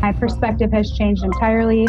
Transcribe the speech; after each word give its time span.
My 0.00 0.12
perspective 0.12 0.72
has 0.72 0.92
changed 0.92 1.24
entirely. 1.24 1.86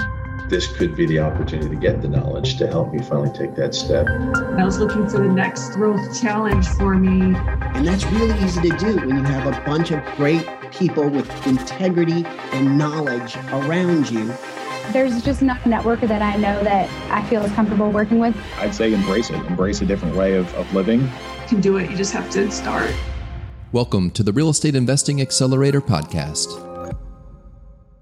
This 0.50 0.66
could 0.66 0.96
be 0.96 1.06
the 1.06 1.20
opportunity 1.20 1.70
to 1.70 1.76
get 1.76 2.02
the 2.02 2.08
knowledge 2.08 2.58
to 2.58 2.66
help 2.66 2.92
me 2.92 3.04
finally 3.04 3.32
take 3.38 3.54
that 3.56 3.76
step. 3.76 4.08
I 4.08 4.64
was 4.64 4.80
looking 4.80 5.08
for 5.08 5.20
the 5.20 5.30
next 5.30 5.76
growth 5.76 6.20
challenge 6.20 6.68
for 6.70 6.96
me. 6.96 7.36
And 7.76 7.88
that's 7.88 8.04
really 8.06 8.38
easy 8.44 8.70
to 8.70 8.78
do 8.78 8.96
when 8.96 9.18
you 9.18 9.24
have 9.24 9.46
a 9.46 9.64
bunch 9.64 9.92
of 9.92 10.04
great 10.18 10.48
people 10.72 11.08
with 11.08 11.30
integrity 11.46 12.26
and 12.52 12.78
knowledge 12.80 13.36
around 13.52 14.10
you. 14.10 14.34
There's 14.92 15.24
just 15.24 15.44
not 15.44 15.64
a 15.68 15.70
network 15.70 16.02
that 16.02 16.24
I 16.24 16.36
know 16.38 16.64
that 16.64 16.90
I 17.12 17.24
feel 17.30 17.44
is 17.44 17.52
comfortable 17.52 17.92
working 17.92 18.18
with. 18.18 18.36
I'd 18.58 18.74
say 18.74 18.92
embrace 18.92 19.30
it, 19.30 19.36
embrace 19.46 19.82
a 19.82 19.86
different 19.86 20.16
way 20.16 20.34
of, 20.34 20.52
of 20.56 20.74
living. 20.74 21.02
You 21.02 21.48
can 21.48 21.62
do 21.62 21.78
it, 21.78 21.92
you 21.92 21.96
just 21.96 22.14
have 22.14 22.28
to 22.32 22.50
start. 22.50 22.92
Welcome 23.72 24.10
to 24.12 24.24
the 24.24 24.34
Real 24.34 24.50
Estate 24.50 24.74
Investing 24.74 25.22
Accelerator 25.22 25.80
Podcast. 25.80 26.69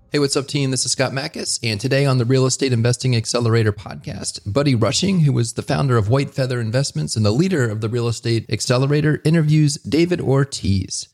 Hey, 0.09 0.19
what's 0.19 0.37
up, 0.37 0.47
team? 0.47 0.71
This 0.71 0.85
is 0.85 0.93
Scott 0.93 1.11
Mackis, 1.11 1.59
and 1.61 1.81
today 1.81 2.05
on 2.05 2.17
the 2.17 2.23
Real 2.23 2.45
Estate 2.45 2.71
Investing 2.71 3.13
Accelerator 3.13 3.73
podcast, 3.73 4.39
Buddy 4.45 4.73
Rushing, 4.73 5.19
who 5.19 5.37
is 5.37 5.51
the 5.51 5.61
founder 5.61 5.97
of 5.97 6.07
White 6.07 6.33
Feather 6.33 6.61
Investments 6.61 7.17
and 7.17 7.25
the 7.25 7.31
leader 7.31 7.69
of 7.69 7.81
the 7.81 7.89
Real 7.89 8.07
Estate 8.07 8.45
Accelerator, 8.49 9.21
interviews 9.25 9.75
David 9.79 10.21
Ortiz. 10.21 11.09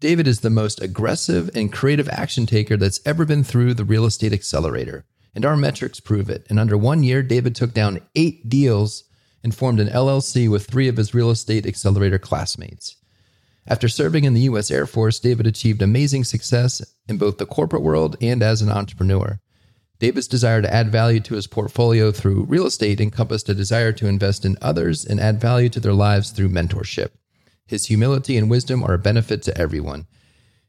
David 0.00 0.26
is 0.26 0.40
the 0.40 0.48
most 0.48 0.80
aggressive 0.80 1.50
and 1.54 1.70
creative 1.70 2.08
action 2.08 2.46
taker 2.46 2.78
that's 2.78 3.02
ever 3.04 3.26
been 3.26 3.44
through 3.44 3.74
the 3.74 3.84
Real 3.84 4.06
Estate 4.06 4.32
Accelerator, 4.32 5.04
and 5.34 5.44
our 5.44 5.54
metrics 5.54 6.00
prove 6.00 6.30
it. 6.30 6.46
In 6.48 6.58
under 6.58 6.78
one 6.78 7.02
year, 7.02 7.22
David 7.22 7.54
took 7.54 7.74
down 7.74 8.00
eight 8.16 8.48
deals 8.48 9.04
and 9.44 9.54
formed 9.54 9.80
an 9.80 9.88
LLC 9.88 10.50
with 10.50 10.64
three 10.64 10.88
of 10.88 10.96
his 10.96 11.12
Real 11.12 11.28
Estate 11.28 11.66
Accelerator 11.66 12.18
classmates. 12.18 12.96
After 13.66 13.88
serving 13.88 14.24
in 14.24 14.34
the 14.34 14.42
U.S. 14.42 14.70
Air 14.70 14.86
Force, 14.86 15.18
David 15.18 15.46
achieved 15.46 15.82
amazing 15.82 16.24
success 16.24 16.82
in 17.08 17.18
both 17.18 17.38
the 17.38 17.46
corporate 17.46 17.82
world 17.82 18.16
and 18.20 18.42
as 18.42 18.62
an 18.62 18.70
entrepreneur. 18.70 19.38
David's 19.98 20.28
desire 20.28 20.62
to 20.62 20.74
add 20.74 20.90
value 20.90 21.20
to 21.20 21.34
his 21.34 21.46
portfolio 21.46 22.10
through 22.10 22.44
real 22.44 22.66
estate 22.66 23.00
encompassed 23.00 23.48
a 23.50 23.54
desire 23.54 23.92
to 23.92 24.06
invest 24.06 24.46
in 24.46 24.56
others 24.62 25.04
and 25.04 25.20
add 25.20 25.40
value 25.40 25.68
to 25.68 25.80
their 25.80 25.92
lives 25.92 26.30
through 26.30 26.48
mentorship. 26.48 27.10
His 27.66 27.86
humility 27.86 28.36
and 28.38 28.50
wisdom 28.50 28.82
are 28.82 28.94
a 28.94 28.98
benefit 28.98 29.42
to 29.42 29.56
everyone. 29.58 30.06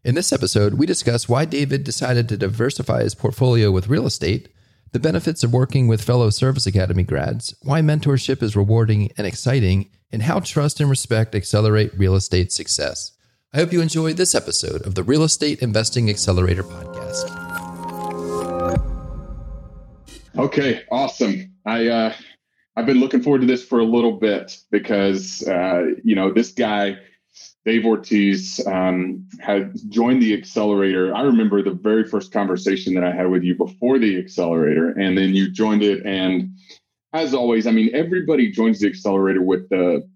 In 0.03 0.15
this 0.15 0.33
episode, 0.33 0.73
we 0.73 0.85
discuss 0.85 1.29
why 1.29 1.45
David 1.45 1.83
decided 1.83 2.27
to 2.27 2.37
diversify 2.37 3.03
his 3.03 3.15
portfolio 3.15 3.71
with 3.71 3.87
real 3.87 4.05
estate, 4.05 4.49
the 4.91 4.99
benefits 4.99 5.43
of 5.43 5.53
working 5.53 5.87
with 5.87 6.03
fellow 6.03 6.29
Service 6.29 6.67
Academy 6.67 7.03
grads, 7.03 7.55
why 7.61 7.81
mentorship 7.81 8.43
is 8.43 8.55
rewarding 8.57 9.09
and 9.17 9.25
exciting, 9.25 9.89
and 10.11 10.23
how 10.23 10.41
trust 10.41 10.81
and 10.81 10.89
respect 10.89 11.33
accelerate 11.33 11.97
real 11.97 12.15
estate 12.15 12.51
success. 12.51 13.13
I 13.53 13.57
hope 13.57 13.71
you 13.71 13.81
enjoyed 13.81 14.17
this 14.17 14.35
episode 14.35 14.85
of 14.85 14.95
the 14.95 15.03
Real 15.03 15.23
Estate 15.23 15.59
Investing 15.61 16.09
Accelerator 16.09 16.63
podcast. 16.63 17.37
Okay, 20.37 20.83
awesome. 20.91 21.53
I 21.65 21.87
uh, 21.87 22.13
I've 22.75 22.85
been 22.85 22.99
looking 22.99 23.21
forward 23.21 23.41
to 23.41 23.47
this 23.47 23.63
for 23.63 23.79
a 23.79 23.85
little 23.85 24.13
bit 24.13 24.57
because 24.71 25.47
uh, 25.47 25.83
you 26.03 26.15
know 26.15 26.33
this 26.33 26.51
guy 26.51 26.97
Dave 27.65 27.85
Ortiz 27.85 28.59
um, 28.65 29.27
had 29.39 29.73
joined 29.89 30.21
the 30.21 30.33
accelerator. 30.33 31.13
I 31.13 31.21
remember 31.21 31.61
the 31.61 31.71
very 31.71 32.03
first 32.03 32.31
conversation 32.31 32.93
that 32.95 33.03
I 33.03 33.11
had 33.11 33.29
with 33.29 33.43
you 33.43 33.55
before 33.55 33.99
the 33.99 34.17
accelerator, 34.17 34.89
and 34.91 35.17
then 35.17 35.35
you 35.35 35.49
joined 35.49 35.83
it. 35.83 36.03
And 36.05 36.57
as 37.13 37.33
always, 37.33 37.67
I 37.67 37.71
mean, 37.71 37.93
everybody 37.93 38.51
joins 38.51 38.79
the 38.79 38.87
accelerator 38.87 39.41
with 39.41 39.69
the, 39.69 40.07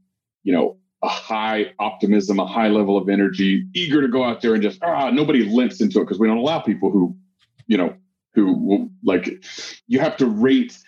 you 0.44 0.54
know, 0.54 0.78
a 1.04 1.08
high 1.08 1.74
optimism, 1.78 2.40
a 2.40 2.48
high 2.48 2.70
level 2.70 2.98
of 2.98 3.10
energy, 3.10 3.68
eager 3.76 4.02
to 4.02 4.08
go 4.08 4.24
out 4.24 4.42
there 4.42 4.54
and 4.54 4.64
just 4.64 4.80
ah, 4.82 5.12
nobody 5.12 5.44
limps 5.44 5.82
into 5.82 6.00
it 6.00 6.06
because 6.06 6.20
we 6.20 6.28
don't 6.28 6.38
allow 6.38 6.60
people 6.60 6.90
who, 6.90 7.16
you 7.68 7.78
know, 7.78 7.94
who 8.34 8.90
like. 9.04 9.44
You 9.88 10.00
have 10.00 10.18
to 10.18 10.26
rate 10.26 10.80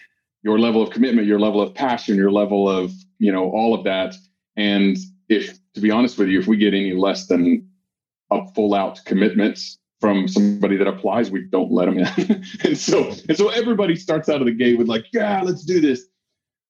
your 0.42 0.58
level 0.58 0.82
of 0.82 0.90
commitment, 0.90 1.28
your 1.28 1.40
level 1.40 1.62
of 1.62 1.74
passion, 1.76 2.16
your 2.16 2.32
level 2.32 2.70
of, 2.70 2.92
you 3.20 3.32
know, 3.32 3.50
all 3.52 3.76
of 3.76 3.84
that. 3.84 4.16
And 4.56 4.98
if, 5.30 5.60
to 5.78 5.82
be 5.82 5.92
honest 5.92 6.18
with 6.18 6.28
you, 6.28 6.40
if 6.40 6.48
we 6.48 6.58
get 6.58 6.74
any 6.74 6.94
less 6.94 7.28
than 7.28 7.70
a 8.32 8.48
full 8.54 8.74
out 8.74 9.00
commitment 9.06 9.60
from 10.02 10.28
somebody 10.28 10.76
that 10.76 10.88
applies, 10.88 11.30
we 11.30 11.44
don't 11.44 11.72
let 11.72 11.86
them 11.86 12.00
in. 12.00 12.44
and 12.64 12.76
so, 12.76 13.14
and 13.30 13.38
so 13.38 13.50
everybody 13.50 13.96
starts 13.96 14.28
out 14.28 14.42
of 14.42 14.48
the 14.48 14.54
gate 14.54 14.80
with 14.80 14.88
like, 14.88 15.06
yeah, 15.14 15.44
let's 15.44 15.64
do 15.64 15.80
this. 15.80 16.08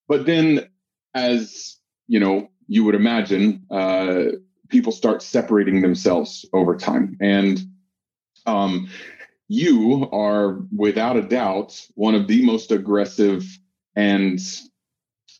But 0.09 0.25
then, 0.25 0.67
as 1.13 1.77
you 2.07 2.19
know, 2.19 2.49
you 2.67 2.83
would 2.83 2.95
imagine, 2.95 3.65
uh, 3.71 4.23
people 4.67 4.91
start 4.91 5.21
separating 5.21 5.81
themselves 5.81 6.45
over 6.51 6.75
time, 6.75 7.17
and 7.21 7.61
um, 8.45 8.89
you 9.47 10.09
are 10.11 10.59
without 10.75 11.15
a 11.15 11.21
doubt 11.21 11.81
one 11.95 12.13
of 12.13 12.27
the 12.27 12.45
most 12.45 12.73
aggressive 12.73 13.45
and 13.95 14.41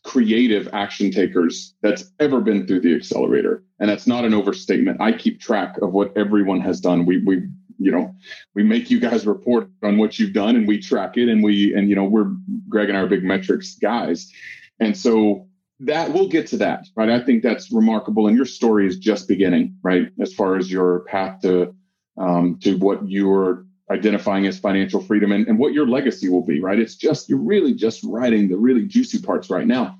creative 0.04 0.68
action 0.72 1.10
takers 1.10 1.74
that's 1.82 2.12
ever 2.20 2.40
been 2.40 2.66
through 2.66 2.80
the 2.80 2.94
accelerator. 2.94 3.62
And 3.80 3.88
that's 3.88 4.06
not 4.06 4.24
an 4.24 4.34
overstatement. 4.34 5.00
I 5.00 5.12
keep 5.12 5.40
track 5.40 5.76
of 5.82 5.92
what 5.92 6.16
everyone 6.16 6.60
has 6.60 6.80
done. 6.80 7.06
We 7.06 7.22
we 7.24 7.48
you 7.78 7.92
know 7.92 8.14
we 8.54 8.64
make 8.64 8.90
you 8.90 8.98
guys 9.00 9.26
report 9.26 9.68
on 9.82 9.98
what 9.98 10.18
you've 10.18 10.32
done 10.32 10.56
and 10.56 10.66
we 10.66 10.80
track 10.80 11.16
it 11.16 11.28
and 11.28 11.42
we 11.42 11.74
and 11.74 11.88
you 11.88 11.94
know 11.94 12.04
we're 12.04 12.32
greg 12.68 12.88
and 12.88 12.98
our 12.98 13.06
big 13.06 13.24
metrics 13.24 13.74
guys. 13.76 14.32
And 14.80 14.96
so 14.96 15.46
that 15.80 16.12
we'll 16.12 16.28
get 16.28 16.46
to 16.48 16.56
that 16.58 16.86
right? 16.96 17.10
I 17.10 17.20
think 17.20 17.42
that's 17.42 17.72
remarkable 17.72 18.26
and 18.26 18.36
your 18.36 18.46
story 18.46 18.86
is 18.86 18.98
just 18.98 19.28
beginning 19.28 19.76
right? 19.82 20.08
As 20.20 20.34
far 20.34 20.56
as 20.56 20.70
your 20.70 21.00
path 21.00 21.40
to 21.42 21.74
um, 22.18 22.58
to 22.62 22.76
what 22.78 23.08
you're 23.08 23.64
identifying 23.90 24.46
as 24.46 24.58
financial 24.58 25.00
freedom 25.00 25.32
and, 25.32 25.46
and 25.46 25.58
what 25.58 25.72
your 25.72 25.86
legacy 25.86 26.28
will 26.28 26.44
be 26.44 26.60
right 26.60 26.78
it's 26.78 26.96
just 26.96 27.28
you're 27.28 27.38
really 27.38 27.72
just 27.72 28.02
writing 28.04 28.48
the 28.48 28.56
really 28.56 28.84
juicy 28.84 29.20
parts 29.20 29.48
right 29.48 29.66
now 29.66 29.98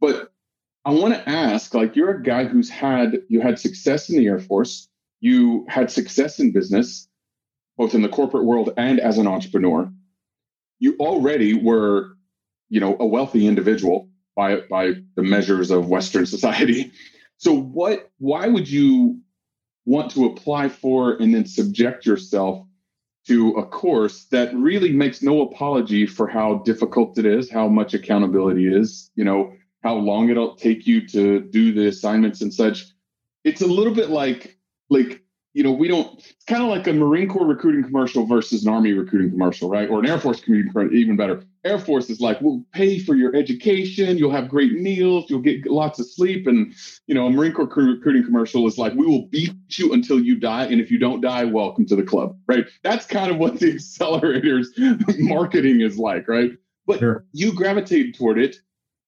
but 0.00 0.32
i 0.84 0.90
want 0.90 1.14
to 1.14 1.28
ask 1.28 1.74
like 1.74 1.94
you're 1.94 2.16
a 2.16 2.22
guy 2.22 2.44
who's 2.44 2.68
had 2.68 3.22
you 3.28 3.40
had 3.40 3.58
success 3.58 4.10
in 4.10 4.16
the 4.16 4.26
air 4.26 4.40
force 4.40 4.88
you 5.24 5.64
had 5.70 5.90
success 5.90 6.38
in 6.38 6.52
business, 6.52 7.08
both 7.78 7.94
in 7.94 8.02
the 8.02 8.10
corporate 8.10 8.44
world 8.44 8.74
and 8.76 9.00
as 9.00 9.16
an 9.16 9.26
entrepreneur. 9.26 9.90
You 10.80 10.96
already 11.00 11.54
were, 11.54 12.18
you 12.68 12.78
know, 12.78 12.94
a 13.00 13.06
wealthy 13.06 13.46
individual 13.46 14.10
by 14.36 14.60
by 14.68 14.96
the 15.16 15.22
measures 15.22 15.70
of 15.70 15.88
Western 15.88 16.26
society. 16.26 16.92
So 17.38 17.54
what 17.54 18.10
why 18.18 18.48
would 18.48 18.68
you 18.68 19.18
want 19.86 20.10
to 20.10 20.26
apply 20.26 20.68
for 20.68 21.14
and 21.14 21.34
then 21.34 21.46
subject 21.46 22.04
yourself 22.04 22.66
to 23.26 23.52
a 23.52 23.66
course 23.66 24.24
that 24.26 24.54
really 24.54 24.92
makes 24.92 25.22
no 25.22 25.42
apology 25.42 26.06
for 26.06 26.26
how 26.26 26.56
difficult 26.64 27.18
it 27.18 27.24
is, 27.24 27.50
how 27.50 27.68
much 27.68 27.94
accountability 27.94 28.68
is, 28.68 29.10
you 29.14 29.24
know, 29.24 29.52
how 29.82 29.94
long 29.94 30.28
it'll 30.28 30.56
take 30.56 30.86
you 30.86 31.06
to 31.08 31.40
do 31.40 31.72
the 31.72 31.86
assignments 31.86 32.42
and 32.42 32.52
such. 32.52 32.86
It's 33.44 33.62
a 33.62 33.66
little 33.66 33.94
bit 33.94 34.10
like 34.10 34.58
like 34.90 35.23
you 35.54 35.62
know 35.62 35.72
we 35.72 35.88
don't 35.88 36.18
it's 36.18 36.44
kind 36.46 36.62
of 36.62 36.68
like 36.68 36.86
a 36.86 36.92
marine 36.92 37.28
corps 37.28 37.46
recruiting 37.46 37.82
commercial 37.82 38.26
versus 38.26 38.66
an 38.66 38.72
army 38.72 38.92
recruiting 38.92 39.30
commercial 39.30 39.70
right? 39.70 39.88
Or 39.88 40.00
an 40.00 40.06
air 40.06 40.18
force 40.18 40.40
community 40.40 40.96
even 40.96 41.16
better. 41.16 41.42
Air 41.64 41.78
force 41.78 42.10
is 42.10 42.20
like 42.20 42.40
we'll 42.42 42.62
pay 42.72 42.98
for 42.98 43.14
your 43.14 43.34
education 43.34 44.18
you'll 44.18 44.32
have 44.32 44.48
great 44.48 44.72
meals 44.72 45.30
you'll 45.30 45.40
get 45.40 45.64
lots 45.66 45.98
of 45.98 46.06
sleep 46.06 46.46
and 46.46 46.74
you 47.06 47.14
know 47.14 47.26
a 47.26 47.30
marine 47.30 47.52
corps 47.52 47.66
recruiting 47.66 48.24
commercial 48.24 48.66
is 48.66 48.76
like 48.76 48.92
we 48.94 49.06
will 49.06 49.26
beat 49.28 49.54
you 49.70 49.92
until 49.94 50.20
you 50.20 50.38
die 50.38 50.66
and 50.66 50.80
if 50.80 50.90
you 50.90 50.98
don't 50.98 51.22
die 51.22 51.44
welcome 51.44 51.86
to 51.86 51.96
the 51.96 52.02
club 52.02 52.36
right? 52.46 52.66
That's 52.82 53.06
kind 53.06 53.30
of 53.30 53.38
what 53.38 53.58
the 53.60 53.74
accelerators 53.76 54.66
marketing 55.20 55.80
is 55.80 55.96
like 55.96 56.28
right? 56.28 56.50
But 56.86 56.98
sure. 56.98 57.24
you 57.32 57.54
gravitated 57.54 58.14
toward 58.14 58.38
it 58.38 58.56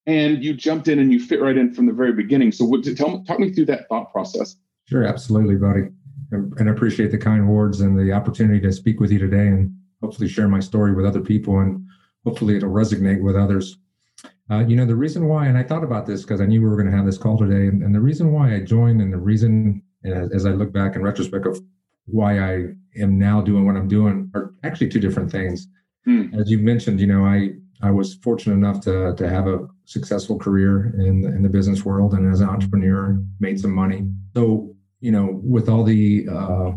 and 0.06 0.42
you 0.42 0.54
jumped 0.54 0.88
in 0.88 0.98
and 0.98 1.12
you 1.12 1.20
fit 1.20 1.42
right 1.42 1.56
in 1.56 1.74
from 1.74 1.86
the 1.86 1.92
very 1.92 2.12
beginning. 2.12 2.52
So 2.52 2.64
what, 2.64 2.84
tell, 2.84 3.22
talk 3.24 3.40
me 3.40 3.52
through 3.52 3.66
that 3.66 3.88
thought 3.88 4.12
process. 4.12 4.56
Sure, 4.88 5.04
absolutely, 5.04 5.56
buddy. 5.56 5.88
And 6.31 6.69
I 6.69 6.72
appreciate 6.72 7.10
the 7.10 7.19
kind 7.19 7.48
words 7.48 7.81
and 7.81 7.98
the 7.98 8.12
opportunity 8.12 8.60
to 8.60 8.72
speak 8.72 9.00
with 9.00 9.10
you 9.10 9.19
today 9.19 9.48
and 9.48 9.74
hopefully 10.03 10.28
share 10.28 10.48
my 10.48 10.60
story 10.60 10.95
with 10.95 11.06
other 11.06 11.21
people 11.21 11.59
and 11.60 11.86
hopefully 12.24 12.56
it'll 12.56 12.71
resonate 12.71 13.22
with 13.22 13.36
others. 13.36 13.78
Uh, 14.50 14.65
you 14.66 14.77
know, 14.77 14.86
the 14.86 14.95
reason 14.95 15.27
why, 15.27 15.47
and 15.47 15.59
I 15.59 15.62
thought 15.62 15.84
about 15.84 16.06
this 16.06 16.22
because 16.22 16.41
I 16.41 16.47
knew 16.47 16.60
we 16.60 16.68
were 16.68 16.77
going 16.77 16.91
to 16.91 16.97
have 16.97 17.06
this 17.06 17.18
call 17.18 17.36
today, 17.36 17.66
and, 17.66 17.83
and 17.83 17.95
the 17.95 18.00
reason 18.00 18.33
why 18.33 18.54
I 18.54 18.60
joined 18.60 19.00
and 19.00 19.12
the 19.12 19.18
reason, 19.18 19.83
as, 20.04 20.30
as 20.33 20.47
I 20.47 20.50
look 20.50 20.72
back 20.72 20.95
in 20.95 21.03
retrospect 21.03 21.47
of 21.47 21.60
why 22.06 22.39
I 22.39 22.66
am 23.00 23.18
now 23.18 23.41
doing 23.41 23.66
what 23.66 23.77
I'm 23.77 23.89
doing 23.89 24.30
are 24.34 24.54
actually 24.62 24.89
two 24.89 25.00
different 25.00 25.30
things. 25.33 25.66
Mm. 26.06 26.39
As 26.41 26.48
you 26.48 26.59
mentioned, 26.59 27.00
you 27.00 27.09
know, 27.09 27.24
I 27.24 27.54
I 27.83 27.91
was 27.91 28.15
fortunate 28.15 28.54
enough 28.54 28.80
to 28.83 29.15
to 29.16 29.28
have 29.28 29.48
a 29.48 29.66
successful 29.84 30.39
career 30.39 30.95
in 30.98 31.22
the, 31.22 31.28
in 31.28 31.42
the 31.42 31.48
business 31.48 31.84
world 31.84 32.15
and 32.15 32.33
as 32.33 32.41
an 32.41 32.48
entrepreneur 32.48 33.21
made 33.41 33.59
some 33.60 33.72
money. 33.72 34.09
So 34.34 34.75
you 35.01 35.13
know, 35.13 35.41
with 35.43 35.69
all 35.69 35.84
the 35.84 36.27
uh, 36.31 36.72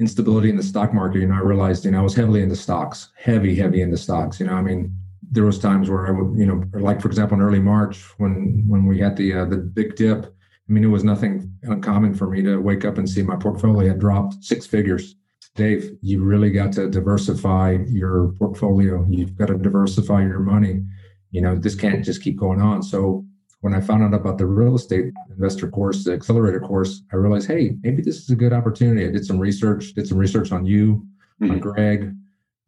instability 0.00 0.50
in 0.50 0.56
the 0.56 0.62
stock 0.62 0.92
market, 0.92 1.20
you 1.20 1.26
know, 1.26 1.34
I 1.34 1.40
realized, 1.40 1.84
you 1.84 1.90
know, 1.90 2.00
I 2.00 2.02
was 2.02 2.14
heavily 2.14 2.42
into 2.42 2.56
stocks, 2.56 3.10
heavy, 3.16 3.54
heavy 3.54 3.82
into 3.82 3.96
stocks. 3.96 4.40
You 4.40 4.46
know, 4.46 4.54
I 4.54 4.62
mean, 4.62 4.96
there 5.30 5.44
was 5.44 5.58
times 5.58 5.88
where 5.88 6.06
I 6.06 6.10
would, 6.10 6.38
you 6.38 6.46
know, 6.46 6.62
like 6.78 7.00
for 7.00 7.08
example, 7.08 7.36
in 7.36 7.42
early 7.42 7.60
March 7.60 8.02
when 8.18 8.64
when 8.68 8.86
we 8.86 8.98
had 8.98 9.16
the 9.16 9.32
uh, 9.32 9.44
the 9.46 9.56
big 9.56 9.96
dip. 9.96 10.26
I 10.68 10.72
mean, 10.72 10.84
it 10.84 10.88
was 10.88 11.04
nothing 11.04 11.52
uncommon 11.64 12.14
for 12.14 12.28
me 12.28 12.42
to 12.42 12.58
wake 12.58 12.84
up 12.84 12.96
and 12.96 13.08
see 13.08 13.22
my 13.22 13.36
portfolio 13.36 13.88
had 13.88 13.98
dropped 13.98 14.44
six 14.44 14.64
figures. 14.66 15.16
Dave, 15.54 15.90
you 16.00 16.22
really 16.22 16.50
got 16.50 16.72
to 16.74 16.88
diversify 16.88 17.78
your 17.88 18.32
portfolio. 18.38 19.04
You've 19.10 19.36
got 19.36 19.48
to 19.48 19.58
diversify 19.58 20.22
your 20.22 20.38
money. 20.38 20.82
You 21.30 21.42
know, 21.42 21.56
this 21.56 21.74
can't 21.74 22.04
just 22.04 22.22
keep 22.22 22.38
going 22.38 22.60
on. 22.62 22.82
So 22.82 23.26
when 23.62 23.74
I 23.74 23.80
found 23.80 24.02
out 24.02 24.12
about 24.12 24.38
the 24.38 24.46
real 24.46 24.74
estate 24.74 25.12
investor 25.30 25.70
course, 25.70 26.04
the 26.04 26.12
accelerator 26.12 26.60
course, 26.60 27.02
I 27.12 27.16
realized, 27.16 27.46
hey, 27.46 27.76
maybe 27.82 28.02
this 28.02 28.18
is 28.18 28.28
a 28.30 28.36
good 28.36 28.52
opportunity. 28.52 29.06
I 29.06 29.10
did 29.10 29.24
some 29.24 29.38
research, 29.38 29.94
did 29.94 30.06
some 30.06 30.18
research 30.18 30.50
on 30.52 30.66
you, 30.66 31.06
mm-hmm. 31.40 31.52
on 31.52 31.58
Greg, 31.60 32.12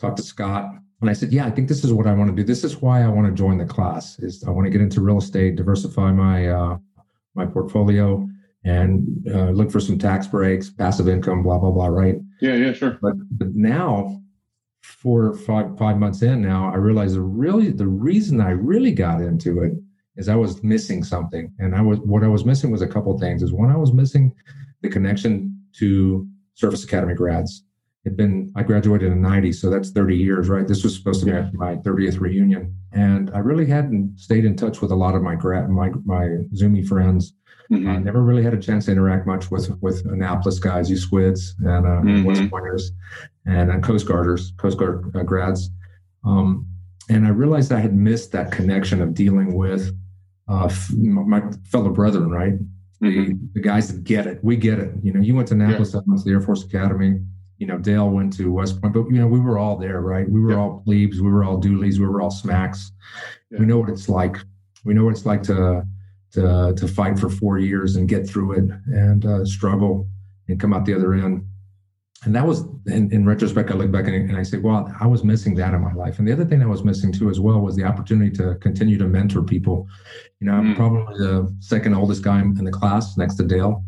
talked 0.01 0.17
to 0.19 0.23
Scott, 0.23 0.71
and 1.01 1.11
I 1.11 1.13
said, 1.13 1.33
yeah, 1.33 1.47
I 1.47 1.51
think 1.51 1.69
this 1.69 1.85
is 1.85 1.93
what 1.93 2.07
I 2.07 2.15
want 2.15 2.31
to 2.31 2.37
do. 2.37 2.45
This 2.45 2.65
is 2.65 2.81
why 2.81 3.03
I 3.03 3.09
want 3.09 3.27
to 3.27 3.35
join 3.35 3.59
the 3.59 3.65
class. 3.67 4.19
Is 4.21 4.45
I 4.45 4.51
want 4.51 4.67
to 4.67 4.71
get 4.71 4.81
into 4.81 5.01
real 5.01 5.19
estate, 5.19 5.57
diversify 5.57 6.13
my 6.13 6.49
uh, 6.49 6.79
my 7.35 7.45
portfolio, 7.45 8.27
and 8.65 9.27
uh, 9.31 9.51
look 9.51 9.71
for 9.71 9.81
some 9.81 9.99
tax 9.99 10.27
breaks, 10.27 10.71
passive 10.71 11.09
income, 11.09 11.43
blah 11.43 11.59
blah 11.59 11.73
blah. 11.73 11.89
Right? 11.89 12.17
Yeah, 12.41 12.55
yeah, 12.55 12.73
sure. 12.73 12.99
But 13.03 13.15
but 13.33 13.49
now, 13.55 14.23
four 14.83 15.27
or 15.27 15.35
five 15.37 15.77
five 15.77 15.99
months 15.99 16.23
in 16.23 16.41
now, 16.41 16.73
I 16.73 16.77
realize 16.77 17.15
the 17.15 17.21
really 17.21 17.71
the 17.71 17.89
reason 17.89 18.41
I 18.41 18.51
really 18.51 18.93
got 18.93 19.21
into 19.21 19.63
it 19.63 19.73
is 20.17 20.29
I 20.29 20.37
was 20.37 20.63
missing 20.63 21.03
something, 21.03 21.53
and 21.59 21.75
I 21.75 21.83
was 21.83 21.99
what 22.01 22.23
I 22.23 22.29
was 22.29 22.45
missing 22.45 22.71
was 22.71 22.83
a 22.83 22.87
couple 22.87 23.19
things. 23.19 23.43
Is 23.43 23.53
one 23.53 23.71
I 23.71 23.77
was 23.77 23.93
missing 23.93 24.33
the 24.83 24.89
connection 24.89 25.59
to 25.79 26.27
Service 26.55 26.85
Academy 26.85 27.15
grads. 27.15 27.65
It'd 28.05 28.19
been 28.19 28.53
i 28.55 28.63
graduated 28.63 29.11
in 29.13 29.23
90 29.23 29.53
so 29.53 29.71
that's 29.71 29.91
30 29.91 30.17
years 30.17 30.49
right? 30.49 30.69
This 30.69 30.85
was 30.85 30.95
supposed 30.95 31.25
to 31.25 31.27
be 31.27 31.57
my 31.57 31.77
30th 31.77 32.21
reunion. 32.21 32.77
And 32.93 33.31
i 33.35 33.39
really 33.39 33.67
hadn't 33.67 34.19
stayed 34.19 34.45
in 34.45 34.57
touch 34.57 34.81
with 34.81 34.93
a 34.93 34.95
lot 34.95 35.15
of 35.15 35.23
my 35.23 35.35
grad 35.35 35.69
my 35.71 35.91
my 36.05 36.39
zoomie 36.55 36.85
friends. 36.85 37.33
Mm-hmm. 37.73 37.89
i 37.89 37.97
never 37.97 38.23
really 38.23 38.43
had 38.43 38.53
a 38.53 38.61
chance 38.61 38.85
to 38.85 38.93
interact 38.93 39.27
much 39.27 39.51
with 39.51 39.71
with 39.81 40.05
annapolis 40.05 40.59
guys 40.59 40.91
you 40.91 40.99
squids 40.99 41.55
and 41.61 41.87
uh, 41.87 42.03
mm-hmm. 42.03 42.25
west 42.25 42.51
pointers 42.51 42.93
and 43.47 43.73
uh, 43.73 43.79
coast 43.79 44.07
guarders 44.07 44.53
coast 44.59 44.77
guard 44.77 45.11
uh, 45.17 45.23
grads. 45.23 45.71
Um, 46.27 46.69
and 47.09 47.27
i 47.27 47.31
realized 47.31 47.73
i 47.73 47.81
had 47.81 47.95
missed 47.95 48.33
that 48.33 48.53
connection 48.53 49.01
of 49.01 49.15
dealing 49.15 49.55
with 49.55 49.97
uh, 50.49 50.71
my 50.97 51.43
fellow 51.65 51.91
brethren 51.91 52.31
right 52.31 52.55
mm-hmm. 52.55 53.25
the, 53.25 53.39
the 53.55 53.61
guys 53.61 53.93
that 53.93 54.05
get 54.05 54.27
it 54.27 54.43
we 54.43 54.57
get 54.57 54.79
it 54.79 54.93
you 55.03 55.13
know 55.13 55.21
you 55.21 55.35
went 55.35 55.49
to 55.49 55.55
annapolis 55.55 55.93
yeah. 55.93 56.01
i 56.01 56.03
went 56.07 56.21
to 56.21 56.25
the 56.25 56.31
air 56.31 56.41
force 56.41 56.65
academy 56.65 57.21
you 57.59 57.67
know, 57.67 57.79
Dale 57.79 58.11
went 58.11 58.33
to 58.35 58.53
West 58.53 58.81
Point, 58.81 58.95
but 58.95 59.07
you 59.07 59.21
know, 59.21 59.27
we 59.27 59.41
were 59.41 59.59
all 59.59 59.77
there, 59.77 60.01
right? 60.01 60.29
We 60.29 60.41
were 60.41 60.53
yeah. 60.53 60.59
all 60.59 60.83
plebes, 60.85 61.21
we 61.21 61.31
were 61.31 61.45
all 61.45 61.57
doolies, 61.57 62.01
we 62.01 62.07
were 62.07 62.21
all 62.21 62.31
smacks. 62.31 62.93
Yeah. 63.51 63.61
We 63.61 63.67
know 63.67 63.79
what 63.79 63.89
it's 63.89 64.09
like. 64.09 64.37
We 64.85 64.95
know 64.95 65.05
what 65.05 65.13
it's 65.13 65.27
like 65.27 65.43
to 65.45 65.87
to 66.33 66.75
to 66.77 66.89
fight 66.89 67.19
for 67.19 67.31
four 67.31 67.59
years 67.59 67.97
and 67.97 68.09
get 68.09 68.29
through 68.29 68.53
it 68.53 68.65
and 68.87 69.25
uh, 69.25 69.45
struggle 69.45 70.09
and 70.49 70.59
come 70.59 70.75
out 70.75 70.85
the 70.85 70.95
other 70.95 71.15
end. 71.15 71.47
And 72.25 72.35
that 72.35 72.47
was, 72.47 72.65
in, 72.87 73.13
in 73.13 73.27
retrospect, 73.27 73.71
I 73.71 73.75
look 73.75 73.91
back 73.91 74.07
and, 74.07 74.15
and 74.31 74.37
I 74.37 74.43
say, 74.43 74.59
well, 74.59 74.93
I 75.01 75.07
was 75.07 75.25
missing 75.25 75.55
that 75.57 75.75
in 75.75 75.81
my 75.81 75.93
life. 75.93 76.19
And 76.19 76.27
the 76.27 76.33
other 76.33 76.45
thing 76.45 76.63
I 76.63 76.67
was 76.67 76.85
missing 76.85 77.13
too, 77.13 77.29
as 77.31 77.41
well, 77.41 77.61
was 77.61 77.77
the 77.77 77.85
opportunity 77.85 78.31
to 78.39 78.55
continue 78.57 78.99
to 78.99 79.07
mentor 79.07 79.43
people. 79.43 79.87
You 80.41 80.47
know, 80.47 80.55
I'm 80.55 80.75
mm. 80.75 80.77
probably 80.77 81.19
the 81.19 81.55
second 81.61 81.95
oldest 81.95 82.23
guy 82.23 82.41
in 82.41 82.65
the 82.65 82.73
class 82.73 83.17
next 83.17 83.35
to 83.37 83.45
Dale 83.45 83.85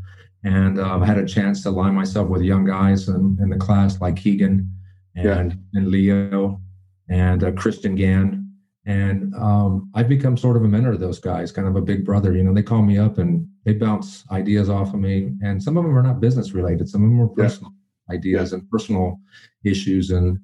and 0.47 0.79
uh, 0.79 1.01
I 1.01 1.05
had 1.05 1.19
a 1.19 1.27
chance 1.27 1.65
to 1.65 1.71
align 1.71 1.95
myself 1.95 2.29
with 2.29 2.43
young 2.43 2.65
guys 2.65 3.09
in, 3.09 3.37
in 3.41 3.51
the 3.51 3.57
class 3.57 4.01
like 4.01 4.15
Keegan 4.15 4.73
and, 5.17 5.25
yeah. 5.25 5.39
and 5.75 5.89
Leo 5.89 6.61
and 7.09 7.43
uh, 7.43 7.51
Christian 7.53 7.97
Gann. 7.97 8.53
And 8.85 9.35
um, 9.35 9.91
I've 9.95 10.09
become 10.09 10.37
sort 10.37 10.57
of 10.57 10.63
a 10.63 10.69
mentor 10.69 10.93
to 10.93 10.99
those 10.99 11.19
guys, 11.19 11.51
kind 11.51 11.67
of 11.67 11.75
a 11.75 11.81
big 11.81 12.05
brother. 12.05 12.33
You 12.33 12.45
know, 12.45 12.55
they 12.55 12.63
call 12.63 12.83
me 12.83 12.97
up 12.97 13.19
and 13.19 13.49
they 13.65 13.73
bounce 13.73 14.23
ideas 14.31 14.71
off 14.71 14.95
of 14.95 15.01
me. 15.01 15.33
And 15.43 15.61
some 15.61 15.77
of 15.77 15.83
them 15.83 15.99
are 15.99 16.03
not 16.03 16.21
business 16.21 16.53
related, 16.53 16.89
some 16.89 17.03
of 17.03 17.11
them 17.11 17.21
are 17.21 17.27
personal. 17.27 17.73
Ideas 18.11 18.53
and 18.53 18.69
personal 18.71 19.19
issues. 19.65 20.11
And 20.11 20.39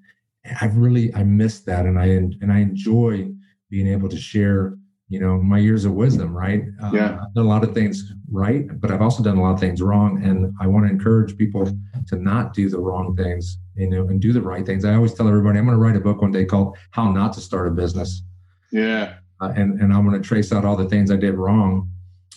I've 0.60 0.76
really, 0.76 1.14
I 1.14 1.22
miss 1.24 1.60
that. 1.60 1.86
And 1.86 1.98
I, 1.98 2.06
and 2.06 2.52
I 2.52 2.58
enjoy 2.58 3.30
being 3.70 3.86
able 3.86 4.08
to 4.08 4.18
share 4.18 4.76
you 5.08 5.20
know 5.20 5.36
my 5.36 5.58
years 5.58 5.84
of 5.84 5.92
wisdom 5.92 6.34
right? 6.34 6.62
Uh, 6.82 6.90
yeah. 6.94 7.18
I've 7.22 7.34
done 7.34 7.44
a 7.44 7.48
lot 7.48 7.64
of 7.64 7.74
things 7.74 8.12
right 8.30 8.64
but 8.80 8.90
i've 8.90 9.02
also 9.02 9.22
done 9.22 9.36
a 9.36 9.42
lot 9.42 9.52
of 9.52 9.60
things 9.60 9.82
wrong 9.82 10.22
and 10.24 10.54
i 10.58 10.66
want 10.66 10.86
to 10.86 10.90
encourage 10.90 11.36
people 11.36 11.70
to 12.06 12.16
not 12.16 12.54
do 12.54 12.70
the 12.70 12.78
wrong 12.78 13.14
things 13.14 13.58
you 13.76 13.90
know 13.90 14.08
and 14.08 14.22
do 14.22 14.32
the 14.32 14.40
right 14.40 14.64
things. 14.64 14.86
I 14.86 14.94
always 14.94 15.12
tell 15.12 15.28
everybody 15.28 15.58
i'm 15.58 15.66
going 15.66 15.76
to 15.76 15.82
write 15.82 15.96
a 15.96 16.00
book 16.00 16.22
one 16.22 16.32
day 16.32 16.46
called 16.46 16.78
how 16.92 17.10
not 17.12 17.34
to 17.34 17.40
start 17.40 17.68
a 17.68 17.70
business. 17.70 18.22
Yeah. 18.70 19.16
Uh, 19.40 19.52
and 19.56 19.80
and 19.80 19.92
i'm 19.92 20.08
going 20.08 20.20
to 20.20 20.26
trace 20.26 20.52
out 20.52 20.64
all 20.64 20.76
the 20.76 20.88
things 20.88 21.10
i 21.10 21.16
did 21.16 21.34
wrong 21.34 21.90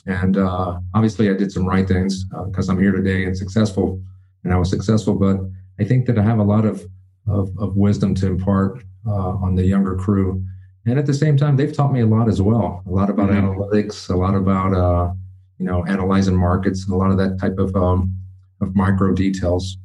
and 0.05 0.37
uh, 0.37 0.77
obviously 0.93 1.29
i 1.29 1.33
did 1.33 1.51
some 1.51 1.65
right 1.65 1.87
things 1.87 2.25
because 2.47 2.67
uh, 2.67 2.71
i'm 2.71 2.79
here 2.79 2.91
today 2.91 3.25
and 3.25 3.37
successful 3.37 4.01
and 4.45 4.53
i 4.53 4.57
was 4.57 4.69
successful 4.69 5.13
but 5.15 5.37
i 5.79 5.83
think 5.83 6.05
that 6.05 6.17
i 6.17 6.23
have 6.23 6.39
a 6.39 6.43
lot 6.43 6.65
of 6.65 6.85
of, 7.27 7.51
of 7.57 7.75
wisdom 7.75 8.13
to 8.15 8.27
impart 8.27 8.83
uh, 9.07 9.11
on 9.11 9.55
the 9.55 9.63
younger 9.63 9.95
crew. 9.95 10.43
And 10.85 10.99
at 10.99 11.05
the 11.05 11.13
same 11.13 11.37
time 11.37 11.57
they've 11.57 11.75
taught 11.75 11.91
me 11.91 12.01
a 12.01 12.05
lot 12.05 12.27
as 12.27 12.41
well 12.41 12.83
a 12.85 12.89
lot 12.89 13.09
about 13.09 13.29
mm-hmm. 13.29 13.47
analytics 13.47 14.09
a 14.09 14.15
lot 14.15 14.35
about 14.35 14.73
uh, 14.73 15.11
you 15.57 15.65
know 15.65 15.83
analyzing 15.85 16.35
markets 16.35 16.85
and 16.85 16.93
a 16.93 16.97
lot 16.97 17.09
of 17.09 17.17
that 17.17 17.39
type 17.39 17.57
of 17.57 17.75
um, 17.75 18.15
of 18.61 18.75
micro 18.75 19.13
details. 19.13 19.77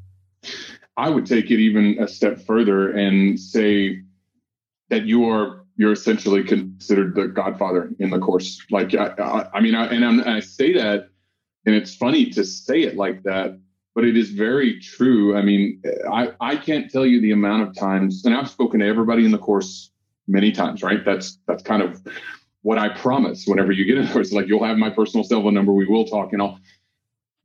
I 0.97 1.09
would 1.09 1.25
take 1.25 1.51
it 1.51 1.59
even 1.59 1.97
a 1.99 2.07
step 2.07 2.41
further 2.41 2.91
and 2.91 3.41
say 3.41 4.03
that 4.91 5.07
you 5.07 5.25
are 5.25 5.65
you're 5.77 5.93
essentially 5.93 6.45
considered 6.45 7.15
the 7.15 7.29
godfather 7.29 7.91
in 7.99 8.11
the 8.11 8.19
course. 8.19 8.61
Like 8.71 8.95
i, 8.95 9.07
I, 9.19 9.49
I 9.55 9.61
mean 9.61 9.75
I, 9.75 9.87
and, 9.87 10.05
and 10.05 10.23
i 10.23 10.41
say 10.41 10.75
that 10.75 11.09
and 11.65 11.75
it's 11.75 11.95
funny 11.95 12.27
to 12.31 12.45
say 12.45 12.83
it 12.83 12.97
like 12.97 13.23
that 13.23 13.59
but 13.95 14.05
it 14.05 14.17
is 14.17 14.31
very 14.31 14.81
true 14.81 15.37
i 15.37 15.43
mean 15.43 15.83
i 16.13 16.33
i 16.41 16.57
can't 16.57 16.91
tell 16.91 17.07
you 17.07 17.21
the 17.21 17.33
amount 17.33 17.67
of 17.67 17.75
times 17.75 18.25
and 18.25 18.35
i've 18.35 18.49
spoken 18.49 18.81
to 18.81 18.87
everybody 18.87 19.25
in 19.25 19.31
the 19.31 19.39
course 19.39 19.91
many 20.31 20.53
times, 20.53 20.83
right? 20.83 21.05
That's 21.05 21.39
that's 21.47 21.63
kind 21.63 21.83
of 21.83 22.01
what 22.63 22.79
I 22.79 22.89
promise 22.89 23.45
whenever 23.47 23.73
you 23.73 23.85
get 23.85 23.99
in 23.99 24.07
there. 24.07 24.21
It's 24.21 24.33
like 24.33 24.47
you'll 24.47 24.65
have 24.65 24.79
my 24.79 24.91
personal 24.91 25.25
cell 25.25 25.43
phone 25.43 25.55
number, 25.55 25.73
we 25.73 25.87
will 25.87 26.05
talk 26.05 26.33
and 26.33 26.41
all. 26.41 26.59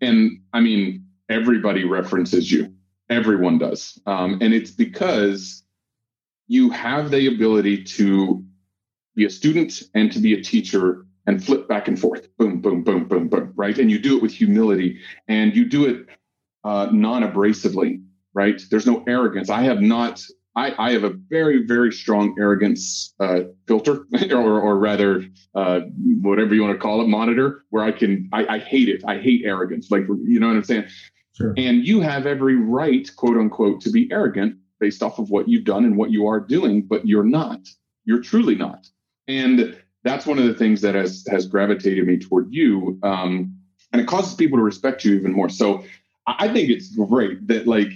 And 0.01 0.41
I 0.53 0.59
mean, 0.61 1.05
everybody 1.29 1.83
references 1.83 2.51
you. 2.51 2.73
Everyone 3.09 3.57
does. 3.57 3.99
Um, 4.05 4.39
and 4.41 4.53
it's 4.53 4.71
because 4.71 5.63
you 6.47 6.69
have 6.69 7.11
the 7.11 7.27
ability 7.27 7.83
to 7.83 8.43
be 9.15 9.25
a 9.25 9.29
student 9.29 9.83
and 9.93 10.11
to 10.11 10.19
be 10.19 10.33
a 10.33 10.43
teacher 10.43 11.05
and 11.27 11.43
flip 11.43 11.67
back 11.67 11.87
and 11.87 11.99
forth. 11.99 12.27
Boom, 12.37 12.61
boom, 12.61 12.83
boom, 12.83 13.07
boom, 13.07 13.29
boom, 13.29 13.53
right? 13.55 13.77
And 13.79 13.89
you 13.89 13.97
do 13.97 14.17
it 14.17 14.21
with 14.21 14.31
humility 14.31 14.99
and 15.27 15.55
you 15.55 15.65
do 15.65 15.85
it 15.85 16.07
uh, 16.65 16.89
non 16.91 17.23
abrasively, 17.23 18.03
right? 18.33 18.61
There's 18.69 18.85
no 18.85 19.03
arrogance. 19.07 19.49
I 19.49 19.61
have 19.61 19.81
not 19.81 20.21
I, 20.55 20.73
I 20.77 20.91
have 20.93 21.03
a 21.03 21.09
very, 21.09 21.65
very 21.65 21.91
strong 21.91 22.35
arrogance 22.39 23.13
uh, 23.19 23.41
filter, 23.67 24.05
or, 24.31 24.61
or 24.61 24.77
rather, 24.77 25.25
uh, 25.53 25.81
whatever 26.21 26.55
you 26.55 26.63
want 26.63 26.73
to 26.73 26.79
call 26.79 27.01
it, 27.01 27.07
monitor, 27.07 27.65
where 27.71 27.83
I 27.83 27.91
can, 27.91 28.29
I, 28.31 28.55
I 28.55 28.59
hate 28.59 28.87
it. 28.87 29.03
I 29.05 29.19
hate 29.19 29.43
arrogance. 29.43 29.91
Like, 29.91 30.03
you 30.07 30.39
know 30.39 30.47
what 30.47 30.55
I'm 30.55 30.63
saying? 30.63 30.85
Sure. 31.33 31.53
And 31.57 31.85
you 31.85 31.99
have 31.99 32.25
every 32.25 32.55
right, 32.55 33.09
quote 33.17 33.37
unquote, 33.37 33.81
to 33.81 33.91
be 33.91 34.09
arrogant 34.11 34.55
based 34.79 35.03
off 35.03 35.19
of 35.19 35.29
what 35.29 35.49
you've 35.49 35.65
done 35.65 35.83
and 35.83 35.97
what 35.97 36.11
you 36.11 36.27
are 36.27 36.39
doing, 36.39 36.83
but 36.83 37.05
you're 37.05 37.23
not. 37.23 37.59
You're 38.05 38.21
truly 38.21 38.55
not. 38.55 38.87
And 39.27 39.77
that's 40.03 40.25
one 40.25 40.39
of 40.39 40.45
the 40.45 40.53
things 40.53 40.81
that 40.81 40.95
has 40.95 41.25
has 41.29 41.47
gravitated 41.47 42.05
me 42.05 42.17
toward 42.17 42.53
you. 42.53 42.99
Um, 43.03 43.57
and 43.91 44.01
it 44.01 44.07
causes 44.07 44.35
people 44.35 44.57
to 44.57 44.63
respect 44.63 45.03
you 45.03 45.15
even 45.15 45.33
more. 45.33 45.49
So 45.49 45.83
I 46.27 46.51
think 46.51 46.69
it's 46.69 46.95
great 46.95 47.47
that 47.47 47.67
like 47.67 47.91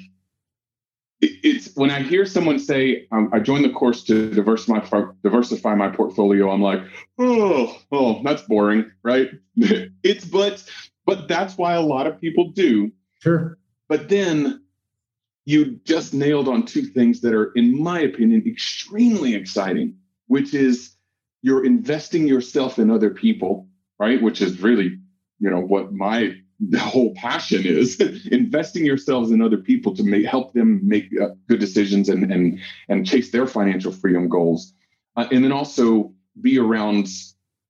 it's 1.22 1.76
when 1.76 1.92
I 1.92 2.02
hear 2.02 2.26
someone 2.26 2.60
say, 2.60 3.08
um, 3.12 3.30
"I 3.34 3.40
joined 3.40 3.66
the 3.66 3.72
course 3.72 4.04
to 4.06 4.32
diversify 4.32 4.80
my, 4.92 5.06
diversify 5.24 5.76
my 5.76 5.90
portfolio," 5.90 6.50
I'm 6.50 6.62
like, 6.62 6.82
"Oh, 7.18 7.78
oh, 7.92 8.22
that's 8.24 8.44
boring, 8.44 8.92
right?" 9.04 9.30
it's 9.56 10.26
but 10.26 10.64
but 11.06 11.28
that's 11.28 11.58
why 11.58 11.74
a 11.74 11.82
lot 11.82 12.08
of 12.08 12.22
people 12.22 12.52
do. 12.52 12.92
Sure. 13.22 13.58
But 13.88 14.08
then 14.08 14.64
you 15.46 15.80
just 15.84 16.14
nailed 16.14 16.48
on 16.48 16.66
two 16.66 16.84
things 16.84 17.22
that 17.22 17.34
are, 17.34 17.52
in 17.54 17.82
my 17.82 18.02
opinion, 18.02 18.44
extremely 18.46 19.34
exciting, 19.34 19.96
which 20.28 20.54
is 20.54 20.96
you're 21.42 21.66
investing 21.66 22.28
yourself 22.28 22.78
in 22.80 22.92
other 22.92 23.10
people, 23.10 23.68
right? 23.98 24.22
Which 24.22 24.42
is 24.42 24.62
really, 24.62 25.00
you 25.40 25.50
know, 25.50 25.60
what 25.60 25.92
my 25.92 26.36
the 26.60 26.80
whole 26.80 27.14
passion 27.16 27.66
is 27.66 28.00
investing 28.32 28.86
yourselves 28.86 29.32
in 29.32 29.42
other 29.42 29.58
people 29.58 29.96
to 29.96 30.04
make, 30.04 30.26
help 30.26 30.54
them 30.54 30.82
make 30.84 31.06
uh, 31.20 31.30
good 31.48 31.60
decisions 31.60 32.10
and 32.10 32.32
and 32.32 32.60
and 32.90 33.08
chase 33.08 33.32
their 33.32 33.48
financial 33.48 33.92
freedom 33.92 34.28
goals. 34.28 34.74
Uh, 35.16 35.28
and 35.32 35.44
then 35.44 35.52
also 35.52 36.14
be 36.42 36.58
around 36.60 37.08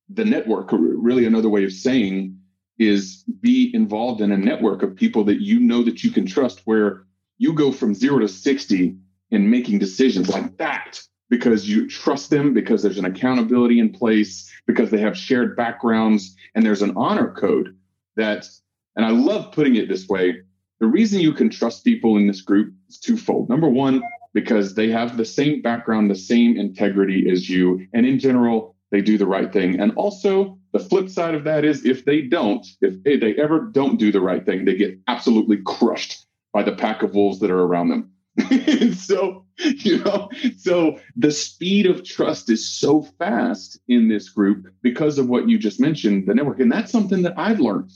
the 0.10 0.26
network. 0.26 0.70
Really 0.72 1.26
another 1.26 1.50
way 1.50 1.64
of 1.64 1.72
saying 1.72 2.38
is 2.78 3.24
be 3.42 3.72
involved 3.74 4.22
in 4.22 4.32
a 4.32 4.38
network 4.38 4.84
of 4.84 4.96
people 4.96 5.24
that 5.26 5.42
you 5.42 5.60
know 5.60 5.84
that 5.84 6.04
you 6.04 6.12
can 6.12 6.26
trust 6.26 6.62
where 6.66 7.04
you 7.38 7.54
go 7.54 7.72
from 7.72 7.94
0 7.94 8.20
to 8.20 8.28
60 8.28 8.96
in 9.32 9.50
making 9.50 9.80
decisions 9.80 10.30
like 10.30 10.58
that 10.58 11.02
because 11.30 11.70
you 11.70 11.88
trust 11.88 12.30
them 12.30 12.54
because 12.54 12.82
there's 12.82 12.98
an 12.98 13.06
accountability 13.06 13.80
in 13.80 13.92
place 13.92 14.50
because 14.66 14.90
they 14.90 15.00
have 15.00 15.18
shared 15.18 15.56
backgrounds 15.56 16.36
and 16.56 16.66
there's 16.66 16.82
an 16.82 16.94
honor 16.96 17.34
code 17.34 17.78
that 18.16 18.48
and 18.96 19.06
I 19.06 19.10
love 19.10 19.52
putting 19.52 19.76
it 19.76 19.88
this 19.88 20.08
way 20.08 20.42
the 20.80 20.88
reason 20.88 21.20
you 21.20 21.34
can 21.34 21.50
trust 21.50 21.84
people 21.84 22.16
in 22.18 22.28
this 22.28 22.42
group 22.42 22.74
is 22.88 23.00
twofold. 23.00 23.50
Number 23.50 23.68
one, 23.68 24.02
because 24.34 24.76
they 24.76 24.90
have 24.90 25.18
the 25.18 25.26
same 25.26 25.62
background, 25.62 26.10
the 26.10 26.16
same 26.16 26.58
integrity 26.58 27.30
as 27.30 27.50
you. 27.50 27.86
And 27.94 28.06
in 28.06 28.20
general, 28.20 28.76
they 28.92 29.02
do 29.02 29.18
the 29.18 29.28
right 29.28 29.52
thing. 29.52 29.80
And 29.80 29.92
also, 29.96 30.58
the 30.72 30.80
flip 30.80 31.10
side 31.10 31.36
of 31.36 31.44
that 31.44 31.66
is 31.66 31.86
if 31.86 32.06
they 32.06 32.22
don't, 32.22 32.66
if 32.82 33.04
they 33.04 33.36
ever 33.36 33.60
don't 33.60 34.00
do 34.00 34.12
the 34.12 34.22
right 34.22 34.46
thing, 34.46 34.66
they 34.66 34.76
get 34.76 34.98
absolutely 35.08 35.58
crushed 35.66 36.26
by 36.54 36.64
the 36.64 36.76
pack 36.76 37.04
of 37.04 37.14
wolves 37.14 37.40
that 37.40 37.52
are 37.52 37.64
around 37.64 37.90
them. 37.90 38.12
so, 38.96 39.46
you 39.58 39.98
know, 40.04 40.30
so 40.58 40.98
the 41.18 41.32
speed 41.32 41.88
of 41.88 42.06
trust 42.06 42.50
is 42.50 42.72
so 42.72 43.02
fast 43.02 43.80
in 43.88 44.08
this 44.08 44.30
group 44.30 44.68
because 44.82 45.18
of 45.18 45.28
what 45.28 45.50
you 45.50 45.58
just 45.58 45.80
mentioned, 45.80 46.26
the 46.28 46.34
network. 46.34 46.60
And 46.60 46.72
that's 46.72 46.92
something 46.92 47.24
that 47.24 47.38
I've 47.38 47.60
learned. 47.60 47.92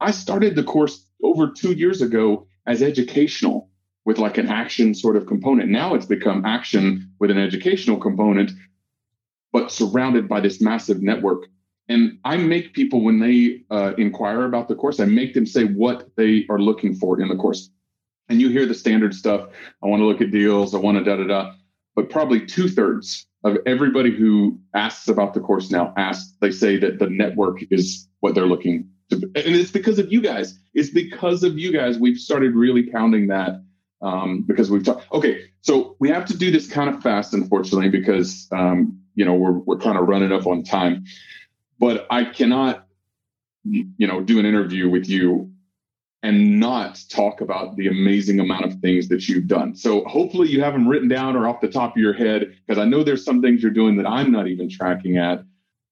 I 0.00 0.10
started 0.10 0.56
the 0.56 0.64
course 0.64 1.06
over 1.22 1.50
two 1.50 1.72
years 1.72 2.02
ago 2.02 2.46
as 2.66 2.82
educational 2.82 3.70
with 4.04 4.18
like 4.18 4.38
an 4.38 4.48
action 4.48 4.94
sort 4.94 5.16
of 5.16 5.26
component. 5.26 5.70
Now 5.70 5.94
it's 5.94 6.06
become 6.06 6.44
action 6.44 7.10
with 7.20 7.30
an 7.30 7.38
educational 7.38 7.96
component, 7.96 8.52
but 9.52 9.70
surrounded 9.70 10.28
by 10.28 10.40
this 10.40 10.60
massive 10.60 11.02
network. 11.02 11.46
And 11.88 12.18
I 12.24 12.36
make 12.36 12.72
people, 12.72 13.02
when 13.02 13.20
they 13.20 13.62
uh, 13.70 13.92
inquire 13.98 14.44
about 14.44 14.68
the 14.68 14.74
course, 14.74 15.00
I 15.00 15.04
make 15.04 15.34
them 15.34 15.46
say 15.46 15.64
what 15.64 16.08
they 16.16 16.46
are 16.48 16.58
looking 16.58 16.94
for 16.94 17.20
in 17.20 17.28
the 17.28 17.36
course. 17.36 17.70
And 18.28 18.40
you 18.40 18.48
hear 18.48 18.64
the 18.64 18.74
standard 18.74 19.14
stuff. 19.14 19.48
I 19.82 19.86
want 19.86 20.00
to 20.00 20.06
look 20.06 20.22
at 20.22 20.30
deals. 20.30 20.74
I 20.74 20.78
want 20.78 20.98
to 20.98 21.04
da 21.04 21.16
da 21.16 21.24
da. 21.24 21.52
But 21.94 22.08
probably 22.08 22.44
two 22.44 22.68
thirds 22.68 23.26
of 23.44 23.58
everybody 23.66 24.10
who 24.10 24.58
asks 24.74 25.08
about 25.08 25.34
the 25.34 25.40
course 25.40 25.70
now 25.70 25.92
asks, 25.98 26.34
they 26.40 26.50
say 26.50 26.78
that 26.78 26.98
the 26.98 27.10
network 27.10 27.58
is 27.70 28.08
what 28.20 28.34
they're 28.34 28.46
looking. 28.46 28.88
And 29.14 29.32
it's 29.34 29.70
because 29.70 29.98
of 29.98 30.12
you 30.12 30.20
guys. 30.20 30.58
It's 30.74 30.90
because 30.90 31.42
of 31.42 31.58
you 31.58 31.72
guys. 31.72 31.98
We've 31.98 32.18
started 32.18 32.54
really 32.54 32.90
pounding 32.90 33.28
that 33.28 33.62
um, 34.02 34.42
because 34.42 34.70
we've 34.70 34.84
talked. 34.84 35.10
Okay, 35.12 35.46
so 35.62 35.96
we 35.98 36.08
have 36.10 36.26
to 36.26 36.36
do 36.36 36.50
this 36.50 36.70
kind 36.70 36.94
of 36.94 37.02
fast, 37.02 37.32
unfortunately, 37.34 37.88
because 37.88 38.48
um, 38.52 39.00
you 39.14 39.24
know 39.24 39.34
we're 39.34 39.52
we're 39.52 39.78
kind 39.78 39.98
of 39.98 40.06
running 40.06 40.32
up 40.32 40.46
on 40.46 40.62
time. 40.62 41.04
But 41.78 42.06
I 42.10 42.24
cannot, 42.24 42.86
you 43.64 44.06
know, 44.06 44.20
do 44.20 44.38
an 44.38 44.46
interview 44.46 44.88
with 44.88 45.08
you 45.08 45.50
and 46.22 46.58
not 46.58 47.02
talk 47.10 47.42
about 47.42 47.76
the 47.76 47.86
amazing 47.86 48.40
amount 48.40 48.64
of 48.64 48.80
things 48.80 49.08
that 49.08 49.28
you've 49.28 49.46
done. 49.46 49.76
So 49.76 50.04
hopefully 50.04 50.48
you 50.48 50.62
have 50.62 50.72
them 50.72 50.88
written 50.88 51.08
down 51.08 51.36
or 51.36 51.46
off 51.46 51.60
the 51.60 51.68
top 51.68 51.96
of 51.96 51.98
your 51.98 52.14
head, 52.14 52.56
because 52.66 52.80
I 52.80 52.86
know 52.86 53.04
there's 53.04 53.24
some 53.24 53.42
things 53.42 53.62
you're 53.62 53.72
doing 53.72 53.96
that 53.98 54.06
I'm 54.06 54.32
not 54.32 54.48
even 54.48 54.70
tracking 54.70 55.18
at. 55.18 55.44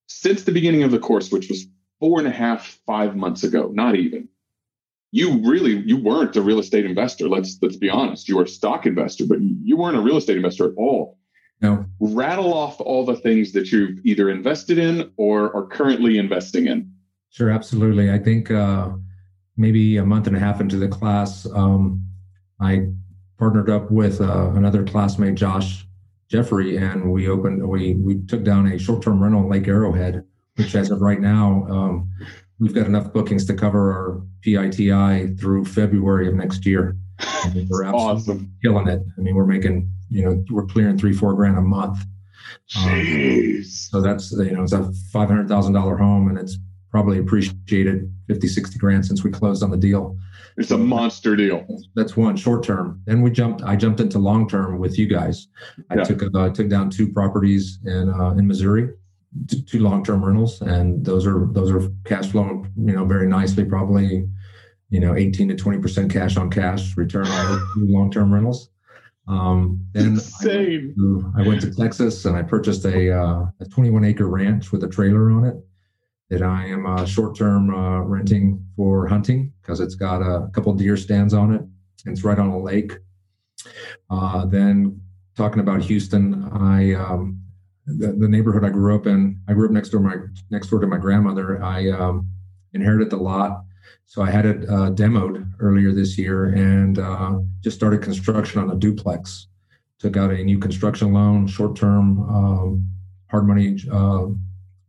Since 0.07 0.45
the 0.45 0.53
beginning 0.53 0.85
of 0.85 0.91
the 0.91 0.99
course, 0.99 1.31
which 1.31 1.49
was 1.49 1.67
four 2.03 2.19
and 2.19 2.27
a 2.27 2.33
half, 2.33 2.81
five 2.85 3.15
months 3.15 3.45
ago, 3.45 3.71
not 3.73 3.95
even, 3.95 4.29
you 5.13 5.41
really 5.49 5.77
you 5.87 5.97
weren't 5.97 6.35
a 6.35 6.43
real 6.43 6.59
estate 6.59 6.85
investor. 6.85 7.29
Let's 7.29 7.59
let's 7.63 7.77
be 7.77 7.89
honest. 7.89 8.29
You 8.29 8.39
were 8.39 8.43
a 8.43 8.49
stock 8.49 8.87
investor, 8.87 9.25
but 9.25 9.39
you 9.41 9.77
weren't 9.77 9.97
a 9.97 10.01
real 10.01 10.17
estate 10.17 10.37
investor 10.37 10.65
at 10.65 10.75
all. 10.77 11.17
No. 11.61 11.85
Rattle 12.01 12.53
off 12.53 12.81
all 12.81 13.05
the 13.05 13.15
things 13.15 13.53
that 13.53 13.71
you've 13.71 14.05
either 14.05 14.31
invested 14.31 14.79
in 14.79 15.13
or 15.17 15.55
are 15.55 15.65
currently 15.67 16.19
investing 16.19 16.67
in. 16.67 16.93
Sure, 17.31 17.51
absolutely. 17.51 18.11
I 18.11 18.19
think 18.19 18.51
uh, 18.51 18.89
maybe 19.57 19.99
a 19.99 20.05
month 20.05 20.27
and 20.27 20.37
a 20.37 20.41
half 20.41 20.61
into 20.61 20.79
the 20.79 20.89
class, 20.89 21.47
um, 21.55 22.05
I 22.61 22.89
partnered 23.39 23.71
up 23.71 23.93
with 23.93 24.21
uh, 24.21 24.51
another 24.55 24.83
classmate, 24.83 25.37
Josh 25.37 25.87
Jeffrey, 26.29 26.79
and 26.79 27.13
we 27.13 27.29
opened 27.29 27.69
we 27.69 27.95
we 27.95 28.23
took 28.23 28.43
down 28.43 28.67
a 28.73 28.77
short 28.77 29.03
term 29.03 29.23
rental 29.23 29.43
in 29.43 29.51
Lake 29.51 29.69
Arrowhead, 29.69 30.25
which 30.57 30.75
as 30.75 30.91
of 30.91 31.01
right 31.01 31.21
now, 31.21 31.67
um, 31.71 32.11
we've 32.59 32.75
got 32.75 32.87
enough 32.87 33.13
bookings 33.13 33.45
to 33.47 33.55
cover 33.55 33.93
our 33.93 34.23
PITI 34.43 35.37
through 35.37 35.65
February 35.65 36.29
of 36.29 36.35
next 36.35 36.67
year. 36.67 36.97
I 37.19 37.51
mean, 37.55 37.69
we're 37.71 37.85
awesome, 37.87 38.53
killing 38.63 38.89
it. 38.89 39.03
I 39.17 39.21
mean, 39.21 39.35
we're 39.35 39.47
making 39.47 39.91
you 40.11 40.25
know 40.25 40.45
we're 40.51 40.67
clearing 40.67 40.99
three 40.99 41.13
four 41.13 41.35
grand 41.35 41.59
a 41.59 41.63
month. 41.63 41.99
Um, 42.77 43.65
so 43.65 44.01
that's 44.01 44.33
you 44.33 44.53
know 44.53 44.63
it's 44.63 44.73
a 44.73 44.93
five 45.13 45.29
hundred 45.29 45.49
thousand 45.49 45.73
dollar 45.75 45.97
home, 45.97 46.29
and 46.29 46.39
it's 46.39 46.59
probably 46.93 47.19
appreciated 47.19 48.13
50, 48.29 48.47
60 48.47 48.79
grand 48.79 49.07
since 49.07 49.25
we 49.25 49.31
closed 49.31 49.63
on 49.63 49.71
the 49.71 49.79
deal. 49.79 50.17
It's 50.59 50.71
a 50.71 50.77
monster 50.77 51.35
deal. 51.35 51.67
That's 51.95 52.19
one 52.19 52.37
short 52.37 52.63
term. 52.63 53.01
Then 53.07 53.23
we 53.23 53.31
jumped. 53.31 53.63
I 53.63 53.75
jumped 53.75 54.01
into 54.01 54.19
long 54.19 54.47
term 54.47 54.79
with 54.79 54.99
you 54.99 55.07
guys. 55.07 55.49
I 55.91 55.97
yeah. 55.97 56.05
took 56.05 56.23
uh, 56.35 56.51
took 56.51 56.69
down 56.69 56.91
two 56.91 57.11
properties 57.11 57.79
in 57.87 58.11
uh, 58.11 58.33
in 58.33 58.47
Missouri, 58.47 58.91
two, 59.49 59.63
two 59.63 59.79
long 59.81 60.05
term 60.05 60.25
rentals, 60.25 60.61
and 60.61 61.05
those 61.05 61.27
are 61.27 61.47
those 61.53 61.71
are 61.71 61.89
cash 62.05 62.29
flowing. 62.29 62.71
You 62.77 62.95
know, 62.95 63.05
very 63.05 63.27
nicely. 63.27 63.65
Probably, 63.65 64.29
you 64.91 65.01
know, 65.01 65.15
eighteen 65.15 65.49
to 65.49 65.55
twenty 65.55 65.79
percent 65.79 66.13
cash 66.13 66.37
on 66.37 66.51
cash 66.51 66.97
return 66.97 67.27
on 67.27 67.61
long 67.77 68.11
term 68.11 68.33
rentals. 68.33 68.71
Um, 69.29 69.87
then 69.93 70.15
Insane. 70.15 70.95
I 70.99 71.03
went, 71.03 71.23
to, 71.23 71.33
I 71.37 71.49
went, 71.49 71.61
to, 71.63 71.75
Texas 71.75 72.25
and 72.25 72.37
I 72.37 72.43
purchased 72.43 72.85
a, 72.85 73.17
uh, 73.17 73.47
a 73.61 73.65
21 73.67 74.05
acre 74.05 74.27
ranch 74.27 74.73
with 74.73 74.83
a 74.83 74.89
trailer 74.89 75.31
on 75.31 75.45
it 75.45 75.57
that 76.29 76.43
I 76.43 76.67
am 76.67 76.87
uh, 76.87 77.05
short 77.05 77.37
term 77.37 77.75
uh, 77.75 78.01
renting 78.01 78.67
for 78.75 79.07
hunting 79.07 79.53
because 79.61 79.81
it's 79.81 79.95
got 79.95 80.23
a 80.23 80.49
couple 80.53 80.73
deer 80.75 80.97
stands 80.97 81.35
on 81.35 81.55
it. 81.55 81.61
And 81.61 82.17
it's 82.17 82.25
right 82.25 82.39
on 82.39 82.49
a 82.49 82.59
lake. 82.59 82.95
Uh, 84.11 84.47
then 84.47 85.01
talking 85.37 85.61
about 85.61 85.83
Houston, 85.83 86.49
I 86.53 86.95
um, 86.95 87.42
the, 87.87 88.13
the, 88.13 88.29
neighborhood 88.29 88.65
I 88.65 88.71
grew 88.71 88.95
up 88.95 89.07
in. 89.07 89.41
I 89.49 89.55
grew 89.55 89.67
up 89.67 89.73
next 89.73 89.91
door 89.91 90.01
my 90.01 90.17
next 90.51 90.69
door 90.69 90.81
to 90.81 90.87
my 90.87 90.99
grandmother. 90.99 91.63
I 91.63 91.91
um, 91.91 92.29
inherited 92.75 93.11
the 93.11 93.17
lot, 93.17 93.65
so 94.07 94.23
I 94.23 94.31
had 94.31 94.47
it 94.47 94.69
uh, 94.69 94.91
demoed 94.91 95.51
earlier 95.59 95.93
this 95.93 96.17
year 96.17 96.47
and 96.47 96.99
uh, 96.99 97.39
just 97.61 97.77
started 97.77 98.03
construction 98.03 98.61
on 98.61 98.71
a 98.71 98.77
duplex. 98.77 99.49
Took 99.99 100.17
out 100.17 100.31
a 100.31 100.43
new 100.43 100.59
construction 100.59 101.13
loan, 101.13 101.47
short 101.47 101.77
term 101.77 102.21
um, 102.29 102.89
hard 103.31 103.47
money 103.47 103.79
uh, 103.91 104.27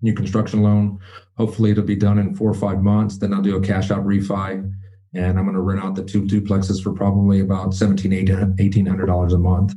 new 0.02 0.14
construction 0.14 0.62
loan. 0.62 1.00
Hopefully, 1.38 1.72
it'll 1.72 1.84
be 1.84 1.96
done 1.96 2.20
in 2.20 2.36
four 2.36 2.50
or 2.50 2.56
five 2.56 2.82
months. 2.82 3.18
Then 3.18 3.34
I'll 3.34 3.42
do 3.42 3.56
a 3.56 3.62
cash 3.62 3.90
out 3.90 4.06
refi, 4.06 4.72
and 5.16 5.40
I'm 5.40 5.46
going 5.46 5.56
to 5.56 5.62
rent 5.62 5.84
out 5.84 5.96
the 5.96 6.04
two 6.04 6.24
duplexes 6.24 6.84
for 6.84 6.94
probably 6.94 7.40
about 7.40 7.74
seventeen, 7.74 8.14
eighteen 8.60 8.86
hundred 8.86 9.08
dollars 9.08 9.34
a 9.34 9.40
month. 9.40 9.74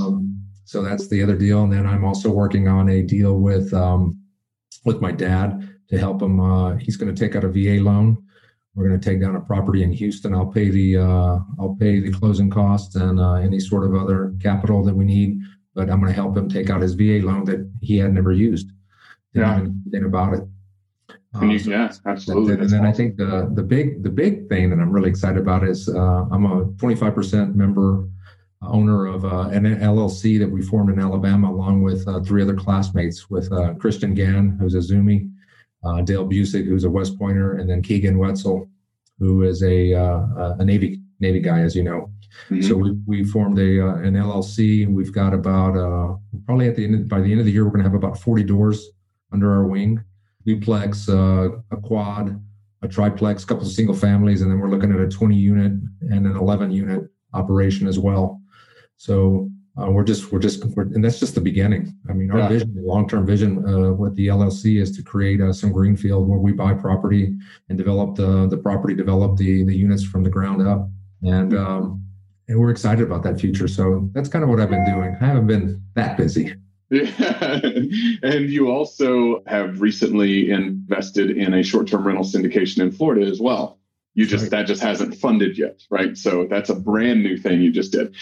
Um, 0.00 0.35
so 0.66 0.82
that's 0.82 1.08
the 1.08 1.22
other 1.22 1.36
deal. 1.36 1.62
And 1.62 1.72
then 1.72 1.86
I'm 1.86 2.04
also 2.04 2.28
working 2.28 2.66
on 2.66 2.88
a 2.88 3.00
deal 3.00 3.38
with 3.38 3.72
um, 3.72 4.20
with 4.84 5.00
my 5.00 5.12
dad 5.12 5.76
to 5.88 5.98
help 5.98 6.20
him. 6.20 6.40
Uh, 6.40 6.76
he's 6.76 6.96
going 6.96 7.14
to 7.14 7.18
take 7.18 7.36
out 7.36 7.44
a 7.44 7.48
VA 7.48 7.82
loan. 7.82 8.22
We're 8.74 8.88
going 8.88 9.00
to 9.00 9.10
take 9.10 9.20
down 9.20 9.36
a 9.36 9.40
property 9.40 9.84
in 9.84 9.92
Houston. 9.92 10.34
I'll 10.34 10.52
pay 10.52 10.68
the 10.68 10.98
uh, 10.98 11.38
I'll 11.58 11.76
pay 11.80 12.00
the 12.00 12.10
closing 12.10 12.50
costs 12.50 12.96
and 12.96 13.20
uh, 13.20 13.34
any 13.34 13.60
sort 13.60 13.84
of 13.84 13.94
other 13.94 14.34
capital 14.42 14.84
that 14.84 14.94
we 14.94 15.04
need. 15.04 15.38
But 15.74 15.88
I'm 15.88 16.00
going 16.00 16.12
to 16.12 16.20
help 16.20 16.36
him 16.36 16.48
take 16.48 16.68
out 16.68 16.82
his 16.82 16.94
VA 16.94 17.20
loan 17.22 17.44
that 17.44 17.70
he 17.80 17.96
had 17.98 18.12
never 18.12 18.32
used 18.32 18.70
yeah. 19.34 19.58
anything 19.58 20.04
about 20.04 20.34
it. 20.34 20.44
Um, 21.34 21.50
you, 21.50 21.58
so 21.60 21.70
yeah, 21.70 21.92
absolutely. 22.06 22.54
And 22.54 22.68
then 22.68 22.80
awesome. 22.80 22.86
I 22.86 22.92
think 22.92 23.16
the 23.16 23.50
the 23.54 23.62
big 23.62 24.02
the 24.02 24.10
big 24.10 24.48
thing 24.48 24.70
that 24.70 24.80
I'm 24.80 24.90
really 24.90 25.10
excited 25.10 25.38
about 25.38 25.62
is 25.62 25.88
uh, 25.88 26.24
I'm 26.32 26.44
a 26.44 26.64
25% 26.64 27.54
member 27.54 28.08
owner 28.62 29.06
of 29.06 29.24
uh, 29.24 29.48
an 29.48 29.64
LLC 29.64 30.38
that 30.38 30.50
we 30.50 30.62
formed 30.62 30.90
in 30.90 30.98
Alabama 30.98 31.50
along 31.50 31.82
with 31.82 32.06
uh, 32.08 32.20
three 32.20 32.42
other 32.42 32.54
classmates 32.54 33.30
with 33.30 33.52
uh, 33.52 33.74
Christian 33.74 34.14
Gann, 34.14 34.56
who's 34.58 34.74
a 34.74 34.82
Zoomie, 34.82 35.28
uh, 35.84 36.00
Dale 36.02 36.26
Busick, 36.26 36.64
who's 36.64 36.84
a 36.84 36.90
West 36.90 37.18
Pointer, 37.18 37.58
and 37.58 37.68
then 37.68 37.82
Keegan 37.82 38.18
Wetzel, 38.18 38.68
who 39.18 39.42
is 39.42 39.62
a 39.62 39.92
a 39.92 40.64
Navy 40.64 41.00
Navy 41.20 41.40
guy, 41.40 41.60
as 41.60 41.74
you 41.76 41.82
know. 41.82 42.10
Mm-hmm. 42.50 42.62
So 42.62 42.76
we, 42.76 42.92
we 43.06 43.24
formed 43.24 43.58
a 43.58 43.86
an 43.86 44.14
LLC. 44.14 44.84
And 44.84 44.94
we've 44.94 45.12
got 45.12 45.32
about 45.32 46.20
probably 46.44 46.68
at 46.68 46.76
the 46.76 46.84
end 46.84 47.08
by 47.08 47.20
the 47.20 47.30
end 47.30 47.40
of 47.40 47.46
the 47.46 47.52
year 47.52 47.64
we're 47.64 47.70
going 47.70 47.84
to 47.84 47.90
have 47.90 47.94
about 47.94 48.18
40 48.18 48.44
doors 48.44 48.90
under 49.32 49.52
our 49.52 49.66
wing 49.66 50.02
duplex, 50.46 51.08
uh, 51.08 51.48
a 51.72 51.76
quad, 51.76 52.40
a 52.82 52.88
triplex, 52.88 53.42
a 53.42 53.46
couple 53.46 53.64
of 53.64 53.72
single 53.72 53.94
families, 53.94 54.40
and 54.40 54.50
then 54.50 54.60
we're 54.60 54.70
looking 54.70 54.92
at 54.92 55.00
a 55.00 55.08
20 55.08 55.34
unit 55.34 55.72
and 56.02 56.26
an 56.26 56.36
11 56.36 56.70
unit 56.70 57.10
operation 57.34 57.86
as 57.86 57.98
well. 57.98 58.40
So 58.96 59.50
uh, 59.80 59.90
we're 59.90 60.04
just 60.04 60.32
we're 60.32 60.38
just 60.38 60.64
we're, 60.64 60.84
and 60.84 61.04
that's 61.04 61.20
just 61.20 61.34
the 61.34 61.40
beginning. 61.40 61.94
I 62.08 62.14
mean, 62.14 62.30
our 62.30 62.38
yeah. 62.38 62.48
vision, 62.48 62.74
long 62.78 63.08
term 63.08 63.26
vision 63.26 63.58
uh, 63.68 63.92
with 63.92 64.14
the 64.16 64.28
LLC 64.28 64.80
is 64.80 64.96
to 64.96 65.02
create 65.02 65.40
uh, 65.40 65.52
some 65.52 65.70
greenfield 65.70 66.26
where 66.26 66.38
we 66.38 66.52
buy 66.52 66.72
property 66.72 67.36
and 67.68 67.76
develop 67.76 68.14
the 68.14 68.48
the 68.48 68.56
property, 68.56 68.94
develop 68.94 69.36
the 69.36 69.64
the 69.64 69.76
units 69.76 70.02
from 70.02 70.22
the 70.22 70.30
ground 70.30 70.66
up, 70.66 70.88
and 71.22 71.54
um, 71.54 72.02
and 72.48 72.58
we're 72.58 72.70
excited 72.70 73.04
about 73.04 73.22
that 73.24 73.38
future. 73.38 73.68
So 73.68 74.08
that's 74.12 74.28
kind 74.28 74.42
of 74.42 74.48
what 74.48 74.60
I've 74.60 74.70
been 74.70 74.86
doing. 74.86 75.16
I 75.20 75.24
haven't 75.26 75.46
been 75.46 75.82
that 75.94 76.16
busy. 76.16 76.54
Yeah. 76.90 77.60
and 78.22 78.48
you 78.48 78.70
also 78.70 79.42
have 79.46 79.80
recently 79.80 80.50
invested 80.50 81.36
in 81.36 81.52
a 81.54 81.62
short-term 81.62 82.06
rental 82.06 82.24
syndication 82.24 82.78
in 82.80 82.92
Florida 82.92 83.26
as 83.26 83.40
well. 83.40 83.78
You 84.16 84.26
just 84.26 84.44
right. 84.44 84.50
that 84.52 84.66
just 84.66 84.82
hasn't 84.82 85.14
funded 85.14 85.56
yet, 85.56 85.82
right? 85.90 86.16
So 86.16 86.46
that's 86.48 86.70
a 86.70 86.74
brand 86.74 87.22
new 87.22 87.36
thing 87.36 87.60
you 87.60 87.70
just 87.70 87.92
did. 87.92 88.14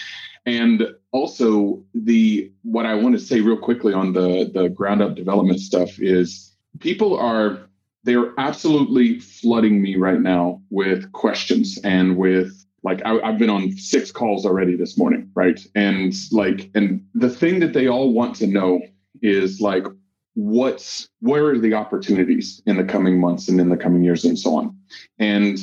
And 0.45 0.83
also 1.11 1.83
the 1.93 2.51
what 2.63 2.85
I 2.85 2.93
want 2.95 3.15
to 3.15 3.19
say 3.19 3.39
real 3.39 3.57
quickly 3.57 3.93
on 3.93 4.13
the 4.13 4.51
the 4.53 4.69
ground 4.69 5.01
up 5.01 5.15
development 5.15 5.61
stuff 5.61 5.97
is 5.99 6.53
people 6.79 7.17
are 7.17 7.59
they're 8.03 8.33
absolutely 8.37 9.19
flooding 9.19 9.81
me 9.81 9.95
right 9.95 10.19
now 10.19 10.61
with 10.69 11.11
questions 11.13 11.79
and 11.83 12.17
with 12.17 12.65
like 12.83 13.01
I, 13.03 13.15
have 13.25 13.39
been 13.39 13.49
on 13.49 13.71
six 13.71 14.11
calls 14.11 14.45
already 14.45 14.75
this 14.75 14.97
morning 14.97 15.31
right 15.33 15.59
and 15.73 16.13
like 16.31 16.69
and 16.75 17.03
the 17.13 17.29
thing 17.29 17.59
that 17.61 17.71
they 17.71 17.87
all 17.87 18.11
want 18.11 18.35
to 18.35 18.47
know 18.47 18.81
is 19.21 19.61
like 19.61 19.85
what's 20.33 21.07
where 21.21 21.45
are 21.45 21.57
the 21.57 21.73
opportunities 21.73 22.61
in 22.65 22.75
the 22.75 22.83
coming 22.83 23.19
months 23.19 23.47
and 23.47 23.59
in 23.59 23.69
the 23.69 23.77
coming 23.77 24.03
years 24.03 24.25
and 24.25 24.37
so 24.37 24.55
on 24.55 24.77
and 25.17 25.59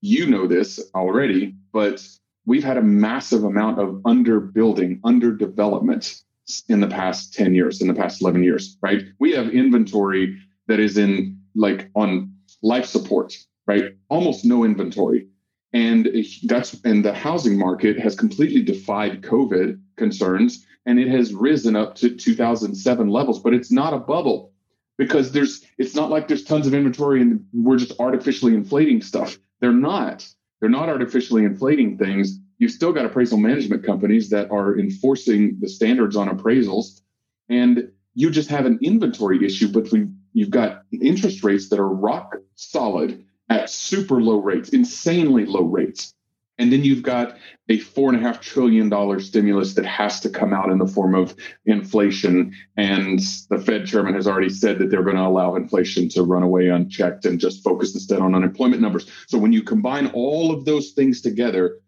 you 0.00 0.26
know 0.26 0.46
this 0.46 0.80
already 0.94 1.54
but 1.72 2.06
we've 2.46 2.64
had 2.64 2.76
a 2.76 2.82
massive 2.82 3.44
amount 3.44 3.78
of 3.78 3.88
underbuilding 4.04 5.00
underdevelopment 5.02 6.22
in 6.68 6.80
the 6.80 6.88
past 6.88 7.34
10 7.34 7.54
years 7.54 7.80
in 7.80 7.88
the 7.88 7.94
past 7.94 8.22
11 8.22 8.42
years 8.42 8.76
right? 8.82 9.02
We 9.18 9.32
have 9.32 9.50
inventory 9.50 10.38
that 10.66 10.80
is 10.80 10.98
in 10.98 11.38
like 11.54 11.90
on 11.94 12.34
life 12.62 12.86
support 12.86 13.36
right? 13.66 13.94
Almost 14.08 14.44
no 14.44 14.64
inventory. 14.64 15.28
And 15.72 16.08
that's 16.44 16.74
and 16.84 17.04
the 17.04 17.14
housing 17.14 17.56
market 17.56 17.98
has 18.00 18.16
completely 18.16 18.62
defied 18.62 19.22
covid 19.22 19.80
concerns 19.96 20.66
and 20.86 20.98
it 20.98 21.08
has 21.08 21.32
risen 21.32 21.76
up 21.76 21.94
to 21.96 22.16
2007 22.16 23.08
levels 23.08 23.38
but 23.38 23.54
it's 23.54 23.70
not 23.70 23.94
a 23.94 23.98
bubble 23.98 24.52
because 24.98 25.30
there's 25.30 25.64
it's 25.78 25.94
not 25.94 26.10
like 26.10 26.26
there's 26.26 26.42
tons 26.42 26.66
of 26.66 26.74
inventory 26.74 27.20
and 27.20 27.44
we're 27.52 27.76
just 27.76 27.92
artificially 28.00 28.54
inflating 28.54 29.00
stuff 29.00 29.38
they're 29.60 29.72
not. 29.72 30.26
They're 30.60 30.68
not 30.68 30.88
artificially 30.88 31.44
inflating 31.44 31.96
things. 31.96 32.38
You've 32.58 32.72
still 32.72 32.92
got 32.92 33.06
appraisal 33.06 33.38
management 33.38 33.84
companies 33.84 34.28
that 34.30 34.50
are 34.50 34.78
enforcing 34.78 35.58
the 35.60 35.68
standards 35.68 36.16
on 36.16 36.28
appraisals. 36.28 37.00
And 37.48 37.90
you 38.14 38.30
just 38.30 38.50
have 38.50 38.66
an 38.66 38.78
inventory 38.82 39.44
issue 39.44 39.68
but 39.68 39.90
we, 39.92 40.08
you've 40.32 40.50
got 40.50 40.82
interest 40.92 41.42
rates 41.42 41.68
that 41.68 41.78
are 41.78 41.88
rock 41.88 42.36
solid 42.56 43.24
at 43.48 43.70
super 43.70 44.20
low 44.20 44.40
rates, 44.40 44.70
insanely 44.70 45.44
low 45.44 45.62
rates. 45.62 46.14
And 46.60 46.70
then 46.70 46.84
you've 46.84 47.02
got 47.02 47.38
a 47.70 47.78
four 47.78 48.10
and 48.10 48.18
a 48.18 48.20
half 48.20 48.40
trillion 48.42 48.90
dollar 48.90 49.18
stimulus 49.18 49.72
that 49.74 49.86
has 49.86 50.20
to 50.20 50.28
come 50.28 50.52
out 50.52 50.70
in 50.70 50.76
the 50.76 50.86
form 50.86 51.14
of 51.14 51.34
inflation. 51.64 52.54
And 52.76 53.18
the 53.48 53.58
Fed 53.58 53.86
chairman 53.86 54.14
has 54.14 54.26
already 54.26 54.50
said 54.50 54.78
that 54.78 54.90
they're 54.90 55.02
going 55.02 55.16
to 55.16 55.22
allow 55.22 55.54
inflation 55.54 56.10
to 56.10 56.22
run 56.22 56.42
away 56.42 56.68
unchecked 56.68 57.24
and 57.24 57.40
just 57.40 57.64
focus 57.64 57.94
instead 57.94 58.20
on 58.20 58.34
unemployment 58.34 58.82
numbers. 58.82 59.10
So 59.26 59.38
when 59.38 59.54
you 59.54 59.62
combine 59.62 60.08
all 60.08 60.52
of 60.52 60.66
those 60.66 60.90
things 60.90 61.22
together, 61.22 61.78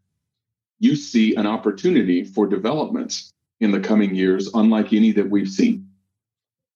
you 0.79 0.97
see 0.97 1.35
an 1.35 1.47
opportunity 1.47 2.25
for 2.25 2.47
development 2.47 3.25
in 3.61 3.73
the 3.73 3.81
coming 3.81 4.15
years, 4.15 4.49
unlike 4.55 4.95
any 4.95 5.13
that 5.13 5.29
we've 5.29 5.51
seen. 5.51 5.87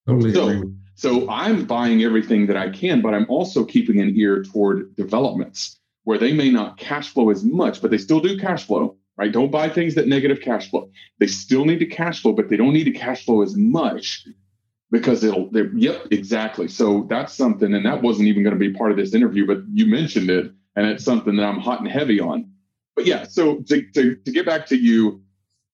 Totally 0.06 0.34
so, 0.34 0.48
agree. 0.48 0.70
So 0.96 1.30
I'm 1.30 1.64
buying 1.64 2.02
everything 2.02 2.46
that 2.48 2.58
I 2.58 2.68
can, 2.68 3.00
but 3.00 3.14
I'm 3.14 3.26
also 3.30 3.64
keeping 3.64 4.00
an 4.00 4.12
ear 4.16 4.42
toward 4.42 4.94
developments 4.96 5.75
where 6.06 6.18
they 6.18 6.32
may 6.32 6.48
not 6.48 6.78
cash 6.78 7.12
flow 7.12 7.30
as 7.30 7.42
much, 7.42 7.82
but 7.82 7.90
they 7.90 7.98
still 7.98 8.20
do 8.20 8.38
cash 8.38 8.64
flow, 8.64 8.96
right? 9.16 9.32
Don't 9.32 9.50
buy 9.50 9.68
things 9.68 9.96
that 9.96 10.06
negative 10.06 10.40
cash 10.40 10.70
flow. 10.70 10.88
They 11.18 11.26
still 11.26 11.64
need 11.64 11.80
to 11.80 11.86
cash 11.86 12.22
flow, 12.22 12.32
but 12.32 12.48
they 12.48 12.56
don't 12.56 12.72
need 12.72 12.84
to 12.84 12.92
cash 12.92 13.24
flow 13.24 13.42
as 13.42 13.56
much 13.56 14.24
because 14.92 15.24
it'll, 15.24 15.50
yep, 15.74 16.06
exactly. 16.12 16.68
So 16.68 17.08
that's 17.10 17.34
something, 17.34 17.74
and 17.74 17.84
that 17.84 18.02
wasn't 18.02 18.28
even 18.28 18.44
going 18.44 18.54
to 18.54 18.60
be 18.60 18.72
part 18.72 18.92
of 18.92 18.96
this 18.96 19.14
interview, 19.14 19.48
but 19.48 19.58
you 19.72 19.86
mentioned 19.86 20.30
it, 20.30 20.46
and 20.76 20.86
it's 20.86 21.04
something 21.04 21.34
that 21.34 21.44
I'm 21.44 21.58
hot 21.58 21.80
and 21.80 21.88
heavy 21.88 22.20
on. 22.20 22.52
But 22.94 23.06
yeah, 23.06 23.24
so 23.24 23.62
to, 23.66 23.82
to, 23.94 24.14
to 24.14 24.30
get 24.30 24.46
back 24.46 24.66
to 24.66 24.76
you, 24.76 25.22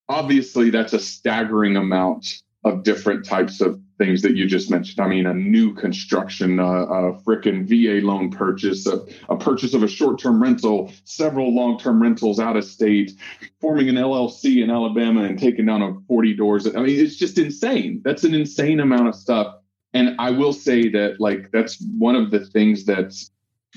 obviously 0.08 0.70
that's 0.70 0.94
a 0.94 0.98
staggering 0.98 1.76
amount 1.76 2.26
of 2.64 2.84
different 2.84 3.26
types 3.26 3.60
of 3.60 3.78
things 4.02 4.22
that 4.22 4.36
you 4.36 4.46
just 4.46 4.68
mentioned. 4.68 5.00
I 5.00 5.06
mean, 5.06 5.26
a 5.26 5.34
new 5.34 5.74
construction, 5.74 6.58
uh, 6.58 6.64
a 6.64 7.12
frickin' 7.22 7.66
VA 7.68 8.04
loan 8.04 8.30
purchase, 8.30 8.84
a, 8.86 9.00
a 9.28 9.36
purchase 9.36 9.74
of 9.74 9.84
a 9.84 9.88
short-term 9.88 10.42
rental, 10.42 10.90
several 11.04 11.54
long-term 11.54 12.02
rentals 12.02 12.40
out 12.40 12.56
of 12.56 12.64
state, 12.64 13.12
forming 13.60 13.88
an 13.88 13.94
LLC 13.94 14.62
in 14.62 14.70
Alabama 14.70 15.22
and 15.22 15.38
taking 15.38 15.66
down 15.66 15.82
a 15.82 15.94
40 16.08 16.34
doors. 16.34 16.66
I 16.66 16.80
mean, 16.80 16.98
it's 16.98 17.16
just 17.16 17.38
insane. 17.38 18.02
That's 18.04 18.24
an 18.24 18.34
insane 18.34 18.80
amount 18.80 19.08
of 19.08 19.14
stuff. 19.14 19.54
And 19.94 20.16
I 20.18 20.30
will 20.30 20.52
say 20.52 20.88
that, 20.88 21.20
like, 21.20 21.50
that's 21.52 21.80
one 21.98 22.16
of 22.16 22.32
the 22.32 22.44
things 22.46 22.86
that 22.86 23.14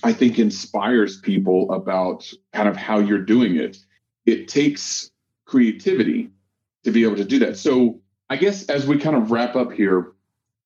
I 0.03 0.11
think 0.11 0.39
inspires 0.39 1.19
people 1.19 1.71
about 1.71 2.31
kind 2.51 2.67
of 2.67 2.75
how 2.75 2.97
you're 2.97 3.19
doing 3.19 3.57
it. 3.57 3.77
It 4.25 4.47
takes 4.47 5.11
creativity 5.45 6.31
to 6.83 6.91
be 6.91 7.03
able 7.03 7.17
to 7.17 7.25
do 7.25 7.39
that. 7.39 7.57
So 7.57 8.01
I 8.29 8.37
guess 8.37 8.65
as 8.69 8.87
we 8.87 8.97
kind 8.97 9.15
of 9.15 9.29
wrap 9.29 9.55
up 9.55 9.71
here, 9.71 10.13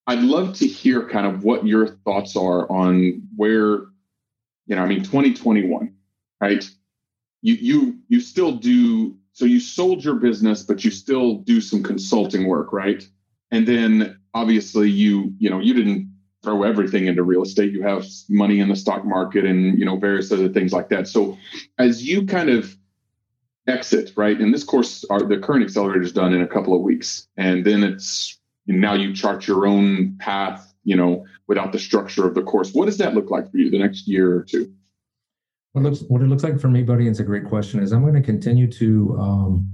I'd 0.10 0.24
love 0.24 0.56
to 0.56 0.66
hear 0.66 1.08
kind 1.08 1.28
of 1.28 1.44
what 1.44 1.68
your 1.68 1.86
thoughts 1.86 2.36
are 2.36 2.70
on 2.72 3.28
where, 3.36 3.84
you 4.66 4.76
know, 4.76 4.82
I 4.82 4.88
mean, 4.88 5.04
2021, 5.04 5.94
right? 6.42 6.68
You 7.44 7.54
you 7.54 7.98
you 8.08 8.20
still 8.20 8.54
do 8.54 9.16
so 9.34 9.46
you 9.46 9.60
sold 9.60 10.04
your 10.04 10.16
business, 10.16 10.64
but 10.64 10.84
you 10.84 10.90
still 10.90 11.36
do 11.36 11.62
some 11.62 11.84
consulting 11.84 12.48
work, 12.48 12.74
right? 12.74 13.08
And 13.52 13.68
then 13.68 14.20
obviously 14.34 14.90
you, 14.90 15.32
you 15.38 15.48
know, 15.48 15.60
you 15.60 15.76
didn't 15.76 16.12
throw 16.42 16.64
everything 16.64 17.06
into 17.06 17.22
real 17.22 17.44
estate. 17.44 17.72
You 17.72 17.84
have 17.84 18.04
money 18.30 18.62
in 18.62 18.70
the 18.70 18.76
stock 18.76 19.06
market 19.06 19.46
and 19.46 19.78
you 19.78 19.86
know 19.86 19.98
various 19.98 20.32
other 20.32 20.50
things 20.50 20.74
like 20.74 20.90
that. 20.90 21.08
So 21.08 21.38
as 21.78 22.04
you 22.04 22.26
kind 22.26 22.50
of 22.50 22.76
exit, 23.68 24.14
right? 24.18 24.40
And 24.40 24.52
this 24.52 24.64
course, 24.64 25.06
our, 25.12 25.22
the 25.22 25.38
current 25.38 25.64
accelerator 25.64 26.02
is 26.02 26.14
done 26.14 26.34
in 26.34 26.42
a 26.42 26.48
couple 26.48 26.74
of 26.74 26.82
weeks, 26.82 27.28
and 27.38 27.64
then 27.64 27.84
it's 27.84 28.39
and 28.70 28.80
now 28.80 28.94
you 28.94 29.14
chart 29.14 29.48
your 29.48 29.66
own 29.66 30.16
path, 30.20 30.74
you 30.84 30.96
know, 30.96 31.26
without 31.48 31.72
the 31.74 31.80
structure 31.80 32.26
of 32.26 32.36
the 32.36 32.44
course. 32.44 32.72
What 32.72 32.86
does 32.86 32.98
that 33.00 33.16
look 33.16 33.30
like 33.30 33.52
for 33.52 33.58
you 33.58 33.70
the 33.70 33.80
next 33.80 34.08
year 34.08 34.34
or 34.34 34.44
two? 34.44 34.72
What 35.74 35.84
looks 35.84 36.02
what 36.08 36.22
it 36.22 36.28
looks 36.28 36.44
like 36.44 36.60
for 36.60 36.70
me, 36.70 36.84
buddy, 36.84 37.08
it's 37.08 37.20
a 37.20 37.24
great 37.24 37.46
question. 37.46 37.82
Is 37.82 37.92
I'm 37.92 38.02
going 38.02 38.14
to 38.14 38.22
continue 38.22 38.72
to 38.72 39.18
um, 39.20 39.72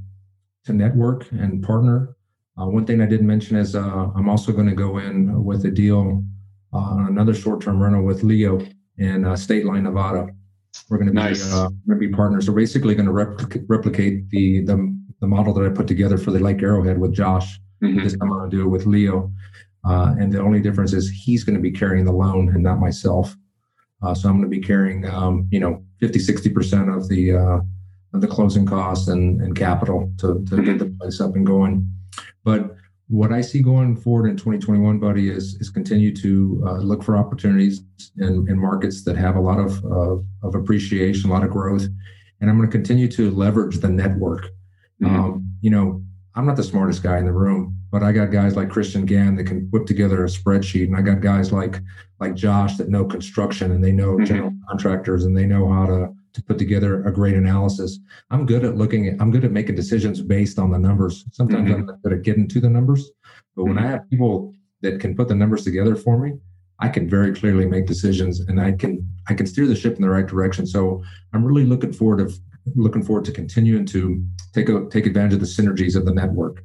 to 0.65 0.73
network 0.73 1.31
and 1.31 1.63
partner. 1.63 2.15
Uh, 2.59 2.67
one 2.67 2.85
thing 2.85 3.01
I 3.01 3.05
didn't 3.05 3.27
mention 3.27 3.57
is 3.57 3.75
uh, 3.75 4.09
I'm 4.15 4.29
also 4.29 4.51
going 4.53 4.67
to 4.67 4.75
go 4.75 4.97
in 4.97 5.43
with 5.43 5.65
a 5.65 5.71
deal 5.71 6.23
uh, 6.73 6.77
on 6.77 7.07
another 7.07 7.33
short-term 7.33 7.81
rental 7.83 8.03
with 8.03 8.23
Leo 8.23 8.61
in 8.97 9.25
uh, 9.25 9.33
Stateline, 9.33 9.83
Nevada. 9.83 10.29
We're 10.89 10.97
going 10.97 11.07
to 11.07 11.11
be 11.13 11.15
Nice. 11.17 11.53
uh, 11.53 11.67
going 11.87 11.99
to 11.99 12.07
be 12.07 12.09
partners. 12.09 12.49
We're 12.49 12.55
basically 12.55 12.95
going 12.95 13.07
to 13.07 13.11
replicate, 13.11 13.63
replicate 13.67 14.29
the, 14.29 14.61
the 14.61 14.77
the 15.21 15.27
model 15.27 15.53
that 15.53 15.65
I 15.65 15.69
put 15.69 15.87
together 15.87 16.17
for 16.17 16.31
the 16.31 16.39
Lake 16.39 16.61
Arrowhead 16.61 16.97
with 16.97 17.13
Josh. 17.13 17.59
Mhm. 17.93 18.03
This 18.03 18.17
time 18.17 18.31
I'm 18.31 18.39
going 18.39 18.49
to 18.51 18.57
do 18.57 18.63
it 18.63 18.69
with 18.69 18.85
Leo, 18.85 19.31
uh, 19.85 20.15
and 20.19 20.31
the 20.31 20.41
only 20.41 20.61
difference 20.61 20.93
is 20.93 21.09
he's 21.09 21.43
going 21.43 21.55
to 21.55 21.61
be 21.61 21.71
carrying 21.71 22.05
the 22.05 22.11
loan 22.11 22.49
and 22.49 22.63
not 22.63 22.79
myself. 22.79 23.35
Uh, 24.01 24.13
so 24.13 24.29
I'm 24.29 24.37
going 24.39 24.49
to 24.49 24.55
be 24.55 24.61
carrying, 24.61 25.05
um, 25.07 25.47
you 25.51 25.59
know, 25.59 25.83
50, 25.99 26.19
60 26.19 26.49
percent 26.49 26.89
of 26.89 27.07
the 27.07 27.33
uh, 27.35 27.59
of 28.13 28.21
the 28.21 28.27
closing 28.27 28.65
costs 28.65 29.07
and, 29.09 29.41
and 29.41 29.55
capital 29.55 30.11
to, 30.19 30.43
to 30.49 30.61
get 30.63 30.79
the 30.79 30.85
place 30.99 31.19
up 31.19 31.35
and 31.35 31.45
going. 31.45 31.89
But 32.43 32.75
what 33.07 33.31
I 33.31 33.41
see 33.41 33.61
going 33.61 33.95
forward 33.95 34.27
in 34.29 34.35
2021, 34.37 34.99
buddy, 34.99 35.29
is 35.29 35.55
is 35.61 35.69
continue 35.69 36.15
to 36.17 36.63
uh, 36.65 36.77
look 36.77 37.03
for 37.03 37.17
opportunities 37.17 37.83
in, 38.17 38.47
in 38.49 38.59
markets 38.59 39.03
that 39.03 39.15
have 39.17 39.35
a 39.35 39.41
lot 39.41 39.59
of, 39.59 39.83
of 39.85 40.25
of 40.43 40.55
appreciation, 40.55 41.29
a 41.29 41.33
lot 41.33 41.43
of 41.43 41.51
growth, 41.51 41.87
and 42.41 42.49
I'm 42.49 42.57
going 42.57 42.69
to 42.69 42.77
continue 42.77 43.07
to 43.09 43.31
leverage 43.31 43.77
the 43.77 43.89
network. 43.89 44.47
Mhm. 45.01 45.07
Um, 45.09 45.51
you 45.61 45.69
know, 45.69 46.01
I'm 46.35 46.45
not 46.45 46.57
the 46.57 46.63
smartest 46.63 47.01
guy 47.01 47.17
in 47.17 47.25
the 47.25 47.31
room, 47.31 47.77
but 47.91 48.03
I 48.03 48.11
got 48.11 48.31
guys 48.31 48.55
like 48.57 48.69
Christian 48.69 49.05
Gann 49.05 49.35
that 49.37 49.45
can 49.45 49.67
whip 49.71 49.85
together 49.85 50.23
a 50.23 50.27
spreadsheet, 50.27 50.85
and 50.85 50.95
I 50.95 51.01
got 51.01 51.21
guys 51.21 51.51
like 51.51 51.79
like 52.19 52.35
Josh 52.35 52.77
that 52.77 52.89
know 52.89 53.05
construction 53.05 53.71
and 53.71 53.83
they 53.83 53.91
know 53.91 54.17
Mhm. 54.17 54.25
general 54.25 54.53
contractors 54.69 55.25
and 55.25 55.35
they 55.37 55.45
know 55.45 55.71
how 55.71 55.85
to 55.85 56.09
to 56.33 56.43
put 56.43 56.57
together 56.57 57.01
a 57.05 57.13
great 57.13 57.35
analysis. 57.35 57.97
I'm 58.29 58.45
good 58.45 58.65
at 58.65 58.75
looking 58.75 59.07
at 59.07 59.21
I'm 59.21 59.31
good 59.31 59.45
at 59.45 59.53
making 59.53 59.75
decisions 59.75 60.21
based 60.21 60.59
on 60.59 60.69
the 60.71 60.77
numbers. 60.79 61.23
Sometimes 61.31 61.71
I'm 61.71 61.85
not 61.85 62.01
good 62.03 62.11
at 62.13 62.23
getting 62.23 62.47
to 62.49 62.59
the 62.59 62.69
numbers, 62.69 63.09
but 63.55 63.63
when 63.65 63.77
I 63.77 63.87
have 63.87 64.09
people 64.09 64.53
that 64.81 64.99
can 64.99 65.15
put 65.15 65.29
the 65.29 65.35
numbers 65.35 65.63
together 65.63 65.95
for 65.95 66.17
me, 66.19 66.33
I 66.79 66.89
can 66.89 67.07
very 67.09 67.33
clearly 67.33 67.65
make 67.65 67.85
decisions 67.85 68.41
and 68.41 68.59
I 68.59 68.73
can 68.73 69.07
I 69.29 69.33
can 69.33 69.45
steer 69.47 69.65
the 69.65 69.75
ship 69.75 69.95
in 69.95 70.01
the 70.01 70.09
right 70.09 70.27
direction. 70.27 70.65
So 70.67 71.01
I'm 71.33 71.45
really 71.45 71.63
looking 71.65 71.93
forward 71.93 72.27
to 72.27 72.35
looking 72.75 73.03
forward 73.03 73.25
to 73.25 73.31
continuing 73.31 73.85
to 73.85 74.23
take 74.53 74.69
a, 74.69 74.87
take 74.89 75.05
advantage 75.05 75.33
of 75.33 75.39
the 75.39 75.45
synergies 75.45 75.95
of 75.95 76.05
the 76.05 76.13
network. 76.13 76.63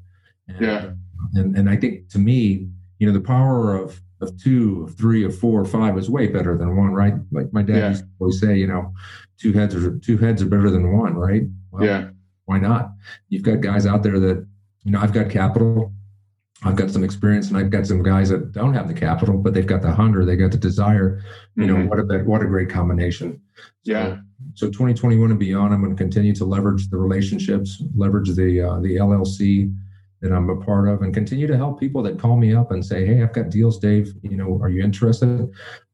And, 0.49 0.61
Yeah. 0.61 0.91
And 1.35 1.57
and 1.57 1.69
I 1.69 1.77
think 1.77 2.09
to 2.11 2.19
me, 2.19 2.67
you 2.99 3.07
know, 3.07 3.13
the 3.13 3.21
power 3.21 3.75
of 3.77 4.01
of 4.23 4.37
two, 4.43 4.85
of 4.85 4.95
three, 4.97 5.25
of 5.25 5.37
four, 5.39 5.61
or 5.61 5.65
five 5.65 5.97
is 5.97 6.11
way 6.11 6.27
better 6.27 6.57
than 6.59 6.77
one, 6.77 6.93
right? 6.93 7.15
Like 7.31 7.53
my 7.53 7.63
dad 7.63 7.77
Yeah. 7.77 7.89
used 7.91 8.05
to 8.05 8.09
always 8.19 8.41
say, 8.41 8.59
you 8.59 8.67
know, 8.67 8.93
two 9.39 9.53
heads 9.53 9.75
are 9.75 9.99
two 9.99 10.17
heads 10.19 10.43
are 10.43 10.47
better 10.49 10.71
than 10.71 10.93
one, 10.97 11.15
right? 11.15 11.45
Well, 11.71 11.85
yeah. 11.85 12.09
why 12.47 12.59
not? 12.59 12.93
You've 13.29 13.43
got 13.43 13.61
guys 13.61 13.87
out 13.87 14.03
there 14.03 14.19
that, 14.21 14.47
you 14.85 14.93
know, 14.93 15.01
I've 15.01 15.13
got 15.13 15.31
capital, 15.31 15.93
I've 16.65 16.77
got 16.77 16.91
some 16.91 17.05
experience, 17.05 17.49
and 17.49 17.57
I've 17.57 17.71
got 17.71 17.87
some 17.87 18.03
guys 18.03 18.29
that 18.31 18.53
don't 18.53 18.75
have 18.75 18.89
the 18.89 18.95
capital, 18.95 19.39
but 19.39 19.55
they've 19.55 19.67
got 19.67 19.81
the 19.83 19.93
hunger, 19.93 20.25
they 20.25 20.37
got 20.37 20.51
the 20.53 20.59
desire. 20.59 21.23
You 21.57 21.67
know, 21.67 21.77
Mhm. 21.77 21.89
what 21.89 21.99
a 22.01 22.25
what 22.25 22.43
a 22.43 22.47
great 22.47 22.69
combination. 22.69 23.41
Yeah. 23.85 24.17
So 24.17 24.19
2021 24.57 25.31
and 25.31 25.41
beyond, 25.41 25.73
I'm 25.73 25.81
going 25.83 25.95
to 25.95 26.03
continue 26.03 26.35
to 26.35 26.45
leverage 26.45 26.89
the 26.89 26.97
relationships, 26.97 27.83
leverage 27.95 28.31
the 28.35 28.61
uh, 28.63 28.81
the 28.81 28.97
LLC 28.97 29.75
that 30.23 30.33
I'm 30.33 30.51
a 30.51 30.57
part 30.57 30.87
of, 30.89 31.01
and 31.03 31.15
continue 31.15 31.47
to 31.47 31.57
help 31.57 31.81
people 31.81 32.03
that 32.03 32.19
call 32.19 32.37
me 32.37 32.55
up 32.55 32.71
and 32.73 32.85
say, 32.85 33.07
"Hey, 33.07 33.23
I've 33.23 33.33
got 33.33 33.51
deals, 33.51 33.79
Dave. 33.79 34.13
You 34.23 34.37
know, 34.37 34.59
are 34.63 34.69
you 34.69 34.83
interested?" 34.83 35.49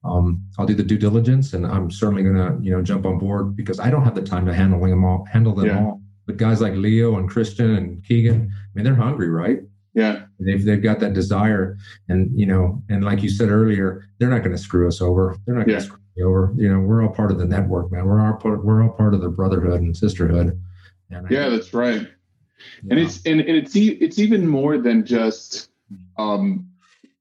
um, 0.04 0.42
I'll 0.58 0.66
do 0.66 0.74
the 0.74 0.82
due 0.82 0.98
diligence, 0.98 1.52
and 1.52 1.66
I'm 1.66 1.90
certainly 1.90 2.22
going 2.22 2.36
to 2.36 2.58
you 2.64 2.70
know 2.70 2.82
jump 2.82 3.06
on 3.06 3.18
board 3.18 3.56
because 3.56 3.80
I 3.80 3.90
don't 3.90 4.04
have 4.04 4.14
the 4.14 4.22
time 4.22 4.46
to 4.46 4.54
handle 4.54 4.80
them 4.80 5.04
all. 5.04 5.26
Handle 5.30 5.54
them 5.54 5.66
Yeah. 5.66 5.84
all. 5.84 6.00
But 6.26 6.38
guys 6.38 6.60
like 6.60 6.74
Leo 6.74 7.18
and 7.18 7.28
Christian 7.28 7.76
and 7.76 8.04
Keegan, 8.04 8.50
I 8.52 8.68
mean, 8.74 8.84
they're 8.84 8.94
hungry, 8.96 9.28
right? 9.28 9.60
Yeah. 9.94 10.22
They've 10.40 10.64
they've 10.64 10.82
got 10.82 11.00
that 11.00 11.12
desire, 11.14 11.76
and 12.08 12.30
you 12.38 12.46
know, 12.46 12.82
and 12.88 13.04
like 13.04 13.22
you 13.22 13.28
said 13.28 13.48
earlier, 13.48 14.04
they're 14.18 14.30
not 14.30 14.40
going 14.42 14.56
to 14.56 14.58
screw 14.62 14.88
us 14.88 15.00
over. 15.00 15.36
They're 15.46 15.54
not 15.54 15.66
going 15.66 15.78
to 15.80 15.98
Screw 16.16 16.24
me 16.24 16.28
over. 16.28 16.54
You 16.56 16.72
know, 16.72 16.80
we're 16.80 17.02
all 17.02 17.08
part 17.12 17.30
of 17.30 17.38
the 17.38 17.44
network, 17.46 17.92
man. 17.92 18.06
We're 18.06 18.20
all 18.20 18.34
part. 18.34 18.64
We're 18.64 18.82
all 18.82 18.90
part 18.90 19.14
of 19.14 19.20
the 19.20 19.28
brotherhood 19.28 19.80
and 19.82 19.96
sisterhood. 19.96 20.58
And 21.10 21.26
I- 21.26 21.30
Yeah, 21.30 21.48
that's 21.48 21.72
right. 21.74 22.00
you 22.00 22.08
and 22.90 22.98
know, 22.98 23.06
it's 23.06 23.24
and, 23.26 23.40
and 23.40 23.56
it's 23.56 23.76
e- 23.76 23.98
it's 24.00 24.18
even 24.18 24.46
more 24.48 24.78
than 24.78 25.04
just 25.04 25.68
um 26.18 26.66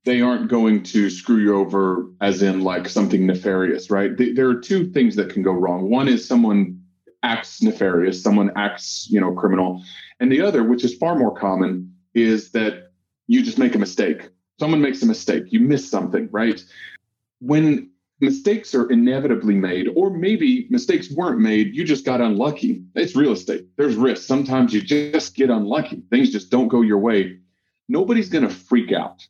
they 0.05 0.21
aren't 0.21 0.47
going 0.49 0.81
to 0.84 1.10
screw 1.10 1.38
you 1.38 1.55
over 1.55 2.08
as 2.21 2.41
in 2.41 2.62
like 2.62 2.88
something 2.88 3.25
nefarious 3.27 3.89
right 3.91 4.17
Th- 4.17 4.36
there 4.36 4.47
are 4.49 4.55
two 4.60 4.86
things 4.91 5.15
that 5.17 5.29
can 5.29 5.43
go 5.43 5.51
wrong 5.51 5.89
one 5.89 6.08
is 6.08 6.25
someone 6.25 6.81
acts 7.23 7.62
nefarious 7.62 8.23
someone 8.23 8.49
acts 8.55 9.08
you 9.12 9.19
know 9.19 9.34
criminal 9.34 9.84
and 10.19 10.31
the 10.31 10.41
other 10.41 10.63
which 10.63 10.84
is 10.86 10.95
far 10.95 11.15
more 11.15 11.36
common 11.36 11.93
is 12.13 12.51
that 12.51 12.91
you 13.27 13.43
just 13.43 13.58
make 13.60 13.75
a 13.75 13.79
mistake 13.79 14.29
someone 14.60 14.81
makes 14.81 15.01
a 15.03 15.05
mistake 15.05 15.43
you 15.49 15.60
miss 15.60 15.88
something 15.88 16.27
right 16.31 16.63
when 17.41 17.89
mistakes 18.19 18.73
are 18.73 18.89
inevitably 18.89 19.56
made, 19.56 19.89
or 19.95 20.10
maybe 20.10 20.67
mistakes 20.69 21.12
weren't 21.12 21.39
made, 21.39 21.75
you 21.75 21.84
just 21.84 22.06
got 22.06 22.21
unlucky. 22.21 22.84
It's 22.95 23.15
real 23.15 23.34
estate. 23.34 23.65
There's 23.78 23.95
risk. 23.95 24.23
Sometimes 24.23 24.73
you 24.73 24.82
just 24.82 25.36
get 25.36 25.49
unlucky. 25.49 26.04
Things 26.10 26.32
just 26.32 26.49
don't 26.49 26.67
go 26.67 26.82
your 26.82 26.99
way. 26.99 27.39
Nobody's 27.89 28.30
going 28.30 28.47
to 28.47 28.54
freak 28.54 28.91
out, 28.91 29.28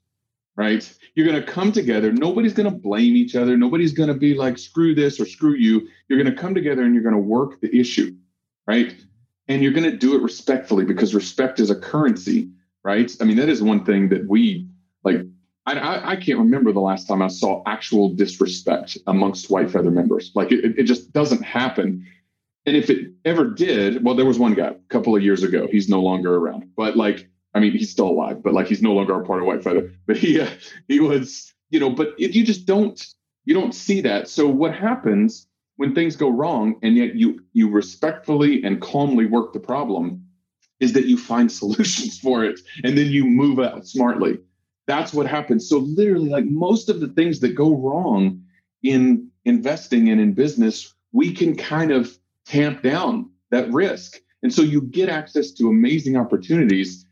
right? 0.56 0.90
You're 1.16 1.28
going 1.28 1.42
to 1.42 1.52
come 1.52 1.72
together. 1.72 2.12
Nobody's 2.12 2.54
going 2.54 2.72
to 2.72 2.78
blame 2.78 3.16
each 3.16 3.36
other. 3.36 3.58
Nobody's 3.58 3.94
going 3.94 4.10
to 4.10 4.16
be 4.16 4.34
like, 4.34 4.58
screw 4.58 4.94
this 4.94 5.20
or 5.20 5.26
screw 5.26 5.56
you. 5.56 5.88
You're 6.08 6.22
going 6.22 6.34
to 6.34 6.42
come 6.42 6.54
together 6.54 6.84
and 6.84 6.94
you're 6.94 7.04
going 7.04 7.16
to 7.16 7.20
work 7.20 7.60
the 7.62 7.76
issue, 7.78 8.16
right? 8.68 8.96
And 9.48 9.62
you're 9.62 9.74
going 9.74 9.90
to 9.90 9.98
do 9.98 10.16
it 10.16 10.22
respectfully 10.22 10.86
because 10.86 11.16
respect 11.16 11.60
is 11.60 11.70
a 11.70 11.76
currency, 11.76 12.50
right? 12.84 13.12
I 13.20 13.24
mean, 13.26 13.38
that 13.38 13.50
is 13.50 13.62
one 13.62 13.84
thing 13.84 14.10
that 14.10 14.28
we 14.28 14.68
like 15.04 15.26
I, 15.66 16.12
I, 16.12 16.16
can't 16.16 16.38
remember 16.38 16.72
the 16.72 16.80
last 16.80 17.08
time 17.08 17.22
I 17.22 17.28
saw 17.28 17.64
actual 17.66 18.10
disrespect 18.10 18.98
amongst 19.08 19.50
white 19.50 19.72
feather 19.72 19.90
members. 19.90 20.32
Like 20.36 20.52
it, 20.52 20.78
it 20.78 20.84
just 20.84 21.12
doesn't 21.12 21.42
happen. 21.42 22.06
And 22.68 22.76
if 22.76 22.90
it 22.90 23.12
ever 23.26 23.46
did, 23.46 24.04
well, 24.04 24.16
there 24.16 24.26
was 24.26 24.38
one 24.38 24.54
guy 24.54 24.68
a 24.68 24.76
couple 24.90 25.16
of 25.16 25.24
years 25.24 25.44
ago. 25.44 25.68
He's 25.72 25.90
no 25.90 26.02
longer 26.02 26.36
around, 26.36 26.70
but 26.76 26.96
like, 26.96 27.28
I 27.54 27.60
mean, 27.60 27.72
he's 27.72 27.90
still 27.90 28.10
alive, 28.10 28.44
but 28.44 28.54
like, 28.54 28.68
he's 28.68 28.82
no 28.82 28.94
longer 28.94 29.20
a 29.20 29.26
part 29.26 29.40
of 29.40 29.48
white 29.48 29.64
feather. 29.64 29.92
But 30.06 30.18
he, 30.18 30.40
uh, 30.40 30.50
he 30.88 31.00
was, 31.00 31.54
you 31.70 31.80
know. 31.80 31.90
But 31.90 32.14
it, 32.18 32.36
you 32.36 32.46
just 32.46 32.66
don't, 32.66 33.04
you 33.46 33.54
don't 33.54 33.74
see 33.74 34.02
that. 34.02 34.28
So 34.28 34.48
what 34.48 34.76
happens 34.76 35.48
when 35.78 35.96
things 35.96 36.16
go 36.16 36.30
wrong, 36.30 36.76
and 36.84 36.96
yet 36.96 37.16
you 37.16 37.42
you 37.54 37.70
respectfully 37.70 38.64
and 38.64 38.82
calmly 38.82 39.26
work 39.26 39.54
the 39.54 39.60
problem, 39.60 40.26
is 40.80 40.94
that 40.94 41.06
you 41.06 41.18
find 41.18 41.52
solutions 41.62 42.20
for 42.20 42.44
it, 42.44 42.60
and 42.84 42.98
then 42.98 43.08
you 43.08 43.26
move 43.26 43.60
out 43.60 43.88
smartly 43.88 44.40
that's 44.88 45.14
what 45.14 45.28
happens. 45.28 45.68
So 45.68 45.80
literally, 45.80 46.30
like 46.30 46.46
most 46.46 46.90
of 46.90 47.00
the 47.00 47.08
things 47.08 47.40
that 47.40 47.56
go 47.56 47.76
wrong 47.76 48.44
in 48.84 49.30
investing 49.46 50.10
and 50.10 50.22
in 50.22 50.34
business, 50.34 50.94
we 51.12 51.34
can 51.34 51.56
kind 51.56 51.92
of 51.92 52.18
tamp 52.46 52.84
down 52.84 53.30
that 53.50 53.72
risk. 53.72 54.20
And 54.44 54.54
so 54.54 54.62
you 54.62 54.82
get 54.82 55.10
access 55.10 55.52
to 55.54 55.70
amazing 55.70 56.18
opportunities 56.18 57.06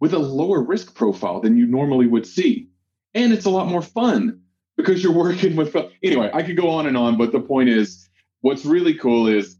with 0.00 0.14
a 0.14 0.18
lower 0.18 0.62
risk 0.62 0.94
profile 0.94 1.40
than 1.40 1.56
you 1.56 1.66
normally 1.66 2.06
would 2.06 2.26
see. 2.26 2.68
And 3.14 3.32
it's 3.32 3.44
a 3.44 3.50
lot 3.50 3.68
more 3.68 3.82
fun 3.82 4.40
because 4.76 5.02
you're 5.02 5.12
working 5.24 5.56
with 5.56 5.76
anyway, 6.02 6.30
I 6.32 6.42
could 6.42 6.56
go 6.56 6.70
on 6.70 6.86
and 6.86 6.96
on, 6.96 7.16
but 7.16 7.32
the 7.32 7.40
point 7.40 7.68
is 7.68 8.08
what's 8.40 8.64
really 8.64 8.94
cool 8.94 9.28
is 9.28 9.56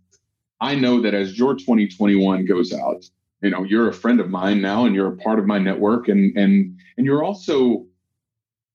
I 0.61 0.75
know 0.75 1.01
that 1.03 1.15
as 1.15 1.39
your 1.39 1.55
2021 1.55 2.45
goes 2.45 2.73
out, 2.73 3.05
you 3.43 3.51
know 3.51 3.65
you're 3.65 3.89
a 3.89 3.95
friend 3.95 4.21
of 4.21 4.29
mine 4.31 4.61
now 4.61 4.85
and 4.85 4.95
you're 4.95 5.13
a 5.13 5.17
part 5.17 5.39
of 5.39 5.47
my 5.47 5.59
network 5.59 6.09
and 6.09 6.37
and 6.37 6.79
and 6.97 7.07
you're 7.07 7.25
also 7.25 7.87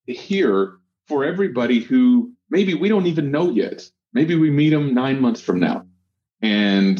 here 0.07 0.77
for 1.07 1.23
everybody 1.23 1.79
who 1.79 2.31
maybe 2.49 2.73
we 2.73 2.89
don't 2.89 3.07
even 3.07 3.31
know 3.31 3.49
yet. 3.49 3.83
Maybe 4.13 4.35
we 4.35 4.49
meet 4.49 4.69
them 4.69 4.93
nine 4.93 5.19
months 5.19 5.41
from 5.41 5.59
now. 5.59 5.85
And 6.41 6.99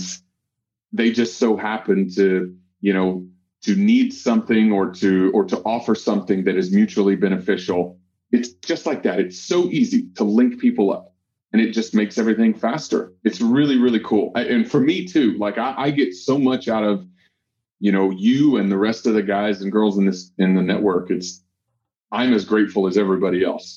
they 0.92 1.12
just 1.12 1.38
so 1.38 1.58
happen 1.58 2.10
to 2.16 2.56
you 2.82 2.94
know 2.94 3.26
to 3.64 3.76
need 3.76 4.14
something 4.14 4.72
or 4.72 4.92
to 4.92 5.32
or 5.34 5.46
to 5.46 5.58
offer 5.60 5.96
something 5.96 6.44
that 6.46 6.56
is 6.56 6.72
mutually 6.72 7.16
beneficial. 7.16 8.00
It's 8.32 8.50
just 8.50 8.86
like 8.86 9.04
that. 9.04 9.20
It's 9.20 9.40
so 9.40 9.66
easy 9.66 10.08
to 10.16 10.24
link 10.24 10.60
people 10.60 10.92
up 10.92 11.14
and 11.54 11.62
it 11.62 11.72
just 11.72 11.96
makes 11.96 12.18
everything 12.18 12.54
faster. 12.54 13.14
It's 13.24 13.42
really 13.42 13.78
really 13.78 14.00
cool. 14.00 14.32
And 14.36 14.70
for 14.70 14.80
me 14.80 15.06
too 15.06 15.38
like 15.38 15.58
I, 15.58 15.74
I 15.78 15.92
get 15.92 16.14
so 16.14 16.38
much 16.38 16.68
out 16.68 16.84
of 16.84 17.08
you 17.86 17.92
know 17.92 18.10
you 18.10 18.58
and 18.58 18.72
the 18.72 18.78
rest 18.78 19.06
of 19.06 19.14
the 19.14 19.22
guys 19.22 19.62
and 19.62 19.72
girls 19.72 19.96
in 20.00 20.06
this 20.08 20.32
in 20.40 20.56
the 20.56 20.62
network 20.62 21.12
it's 21.12 21.44
i'm 22.12 22.34
as 22.34 22.44
grateful 22.44 22.88
as 22.88 22.98
everybody 22.98 23.44
else 23.44 23.68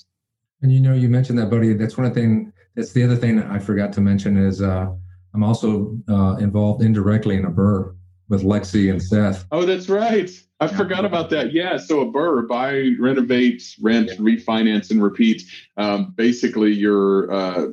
And 0.63 0.73
you 0.73 0.81
know, 0.81 0.95
you 1.03 1.09
mentioned 1.09 1.39
that, 1.39 1.51
buddy. 1.51 1.75
That's 1.75 1.97
one 1.97 2.13
thing. 2.13 2.53
That's 2.75 2.93
the 2.93 3.05
other 3.05 3.15
thing 3.23 3.37
that 3.37 3.47
I 3.47 3.59
forgot 3.61 3.93
to 3.93 4.01
mention 4.01 4.37
is 4.37 4.61
uh, 4.61 4.87
I'm 5.35 5.45
also 5.45 5.97
uh, 6.09 6.35
involved 6.41 6.83
indirectly 6.83 7.37
in 7.37 7.45
a 7.45 7.51
BRRRR 7.51 7.95
with 8.29 8.43
Lexi 8.43 8.91
and 8.91 9.01
Seth. 9.01 9.45
oh 9.53 9.65
that's 9.65 9.89
right 9.89 10.31
i 10.61 10.67
forgot 10.67 11.05
about 11.05 11.31
that 11.31 11.53
yeah 11.53 11.77
so 11.79 12.01
a 12.01 12.07
BRRRR 12.07 12.49
buy 12.49 12.73
renovate 12.99 13.63
rent 13.81 14.11
refinance 14.19 14.91
and 14.91 15.01
repeat 15.03 15.43
um, 15.77 16.13
basically 16.17 16.73
you're 16.73 17.31
uh, 17.33 17.67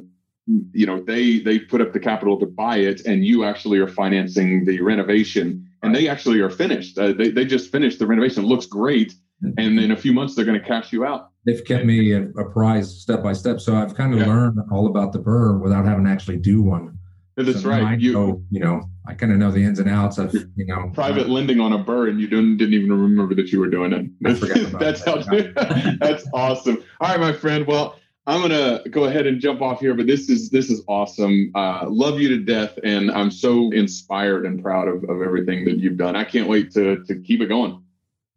you 0.81 0.85
know 0.85 1.01
they 1.01 1.39
they 1.39 1.57
put 1.59 1.81
up 1.81 1.91
the 1.91 1.99
capital 1.99 2.39
to 2.39 2.45
buy 2.45 2.77
it 2.77 3.01
and 3.05 3.25
you 3.25 3.43
actually 3.43 3.79
are 3.79 3.87
financing 4.03 4.63
the 4.65 4.79
renovation 4.81 5.64
and 5.85 5.95
they 5.95 6.07
actually 6.07 6.39
are 6.39 6.49
finished 6.49 6.97
uh, 6.97 7.13
they, 7.13 7.29
they 7.29 7.45
just 7.45 7.71
finished 7.71 7.99
the 7.99 8.07
renovation 8.07 8.43
it 8.43 8.47
looks 8.47 8.65
great 8.65 9.13
and 9.57 9.79
in 9.79 9.91
a 9.91 9.97
few 9.97 10.13
months 10.13 10.35
they're 10.35 10.45
going 10.45 10.59
to 10.59 10.65
cash 10.67 10.91
you 10.93 11.05
out 11.05 11.29
They've 11.45 11.63
kept 11.63 11.85
me 11.85 12.11
apprised 12.13 13.01
step 13.01 13.21
by 13.21 13.33
step, 13.33 13.59
so 13.59 13.75
I've 13.75 13.93
kind 13.93 14.13
of 14.13 14.19
Yeah. 14.19 14.25
learned 14.25 14.57
all 14.71 14.87
about 14.87 15.13
the 15.13 15.19
BRRRR 15.19 15.61
without 15.61 15.85
having 15.85 16.05
to 16.05 16.09
actually 16.09 16.37
do 16.37 16.63
one. 16.63 16.97
that's 17.37 17.61
So 17.61 17.69
now 17.69 17.75
I 17.75 17.81
right 17.83 17.99
you 17.99 18.13
know, 18.13 18.41
you 18.49 18.59
know, 18.61 18.81
I 19.07 19.13
kind 19.13 19.31
of 19.31 19.37
know 19.37 19.51
the 19.51 19.63
ins 19.63 19.77
and 19.77 19.87
outs 19.87 20.17
of 20.17 20.33
you 20.33 20.65
know 20.65 20.89
private 20.95 21.29
lending 21.29 21.59
on 21.59 21.71
a 21.73 21.77
BRRRR 21.83 22.09
and 22.09 22.19
you 22.19 22.27
didn't, 22.27 22.57
didn't 22.57 22.73
even 22.73 22.91
remember 22.99 23.35
that 23.35 23.51
you 23.51 23.59
were 23.59 23.67
doing 23.69 23.93
it. 23.93 24.05
I 24.25 24.33
forgot 24.33 24.57
about 24.69 24.79
that's 24.79 25.03
that. 25.03 25.53
how 25.77 25.95
that's 26.07 26.27
awesome. 26.33 26.83
All 26.99 27.09
right, 27.09 27.19
my 27.19 27.33
friend. 27.33 27.67
Well, 27.67 27.99
I'm 28.27 28.41
gonna 28.41 28.81
go 28.89 29.03
ahead 29.03 29.27
and 29.27 29.39
jump 29.39 29.61
off 29.61 29.79
here, 29.79 29.93
but 29.93 30.07
this 30.07 30.29
is 30.29 30.49
this 30.49 30.71
is 30.71 30.81
awesome. 30.88 31.51
Uh, 31.53 31.85
love 31.88 32.19
you 32.19 32.27
to 32.29 32.39
death, 32.39 32.77
and 32.83 33.11
I'm 33.11 33.29
so 33.29 33.71
inspired 33.71 34.47
and 34.47 34.63
proud 34.63 34.88
of, 34.88 35.03
of 35.03 35.21
everything 35.21 35.63
that 35.65 35.77
you've 35.77 35.97
done. 35.97 36.15
I 36.15 36.23
can't 36.23 36.49
wait 36.49 36.71
to 36.73 37.03
to 37.03 37.15
keep 37.21 37.41
it 37.41 37.47
going. 37.47 37.83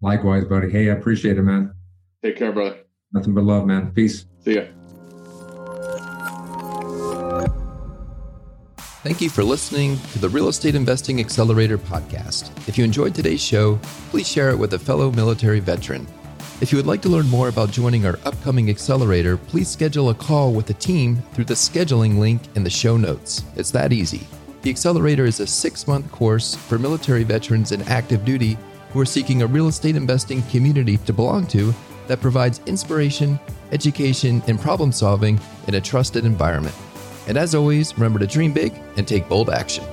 Likewise, 0.03 0.45
buddy. 0.45 0.71
Hey, 0.71 0.91
I 0.91 0.93
appreciate 0.93 1.39
it, 1.39 1.43
man. 1.43 1.75
Take 2.23 2.37
care, 2.37 2.53
brother. 2.53 2.77
Nothing 3.13 3.33
but 3.35 3.45
love, 3.45 3.67
man. 3.67 3.91
Peace. 3.93 4.27
See 4.45 4.57
ya. 4.57 4.65
Thank 9.03 9.23
you 9.23 9.31
for 9.31 9.43
listening 9.43 9.99
to 10.13 10.19
the 10.19 10.29
Real 10.29 10.49
Estate 10.49 10.75
Investing 10.75 11.19
Accelerator 11.19 11.79
podcast. 11.79 12.51
If 12.69 12.77
you 12.77 12.85
enjoyed 12.85 13.15
today's 13.15 13.43
show, 13.43 13.77
please 14.11 14.29
share 14.29 14.51
it 14.51 14.59
with 14.59 14.75
a 14.75 14.79
fellow 14.79 15.11
military 15.11 15.61
veteran. 15.61 16.07
If 16.61 16.73
you 16.73 16.77
would 16.77 16.89
like 16.89 17.03
to 17.03 17.09
learn 17.09 17.29
more 17.29 17.49
about 17.49 17.71
joining 17.71 18.05
our 18.05 18.19
upcoming 18.25 18.69
accelerator, 18.69 19.37
please 19.37 19.69
schedule 19.69 20.11
a 20.11 20.15
call 20.15 20.53
with 20.53 20.67
the 20.67 20.75
team 20.75 21.23
through 21.33 21.45
the 21.45 21.55
scheduling 21.55 22.19
link 22.19 22.43
in 22.57 22.65
the 22.65 22.71
show 22.71 22.97
notes. 22.97 23.45
It's 23.55 23.71
that 23.71 23.93
easy. 23.93 24.27
The 24.63 24.71
accelerator 24.71 25.25
is 25.25 25.39
a 25.39 25.47
six 25.47 25.87
month 25.87 26.11
course 26.11 26.57
for 26.57 26.77
military 26.77 27.23
veterans 27.23 27.71
in 27.71 27.83
active 27.83 28.25
duty 28.25 28.59
who 28.93 28.99
are 28.99 29.07
seeking 29.07 29.43
a 29.43 29.47
real 29.47 29.69
estate 29.69 29.95
investing 29.95 30.43
community 30.51 30.97
to 30.97 31.13
belong 31.13 31.47
to 31.49 31.73
that 32.09 32.21
provides 32.21 32.61
inspiration, 32.67 33.39
education, 33.71 34.43
and 34.49 34.61
problem 34.61 34.91
solving 34.91 35.39
in 35.69 35.77
a 35.77 35.81
trusted 35.81 36.25
environment. 36.25 36.75
And 37.29 37.39
as 37.39 37.55
always, 37.55 37.95
remember 37.95 38.19
to 38.19 38.27
dream 38.27 38.53
big 38.53 38.75
and 38.97 39.07
take 39.07 39.29
bold 39.29 39.49
action. 39.49 39.85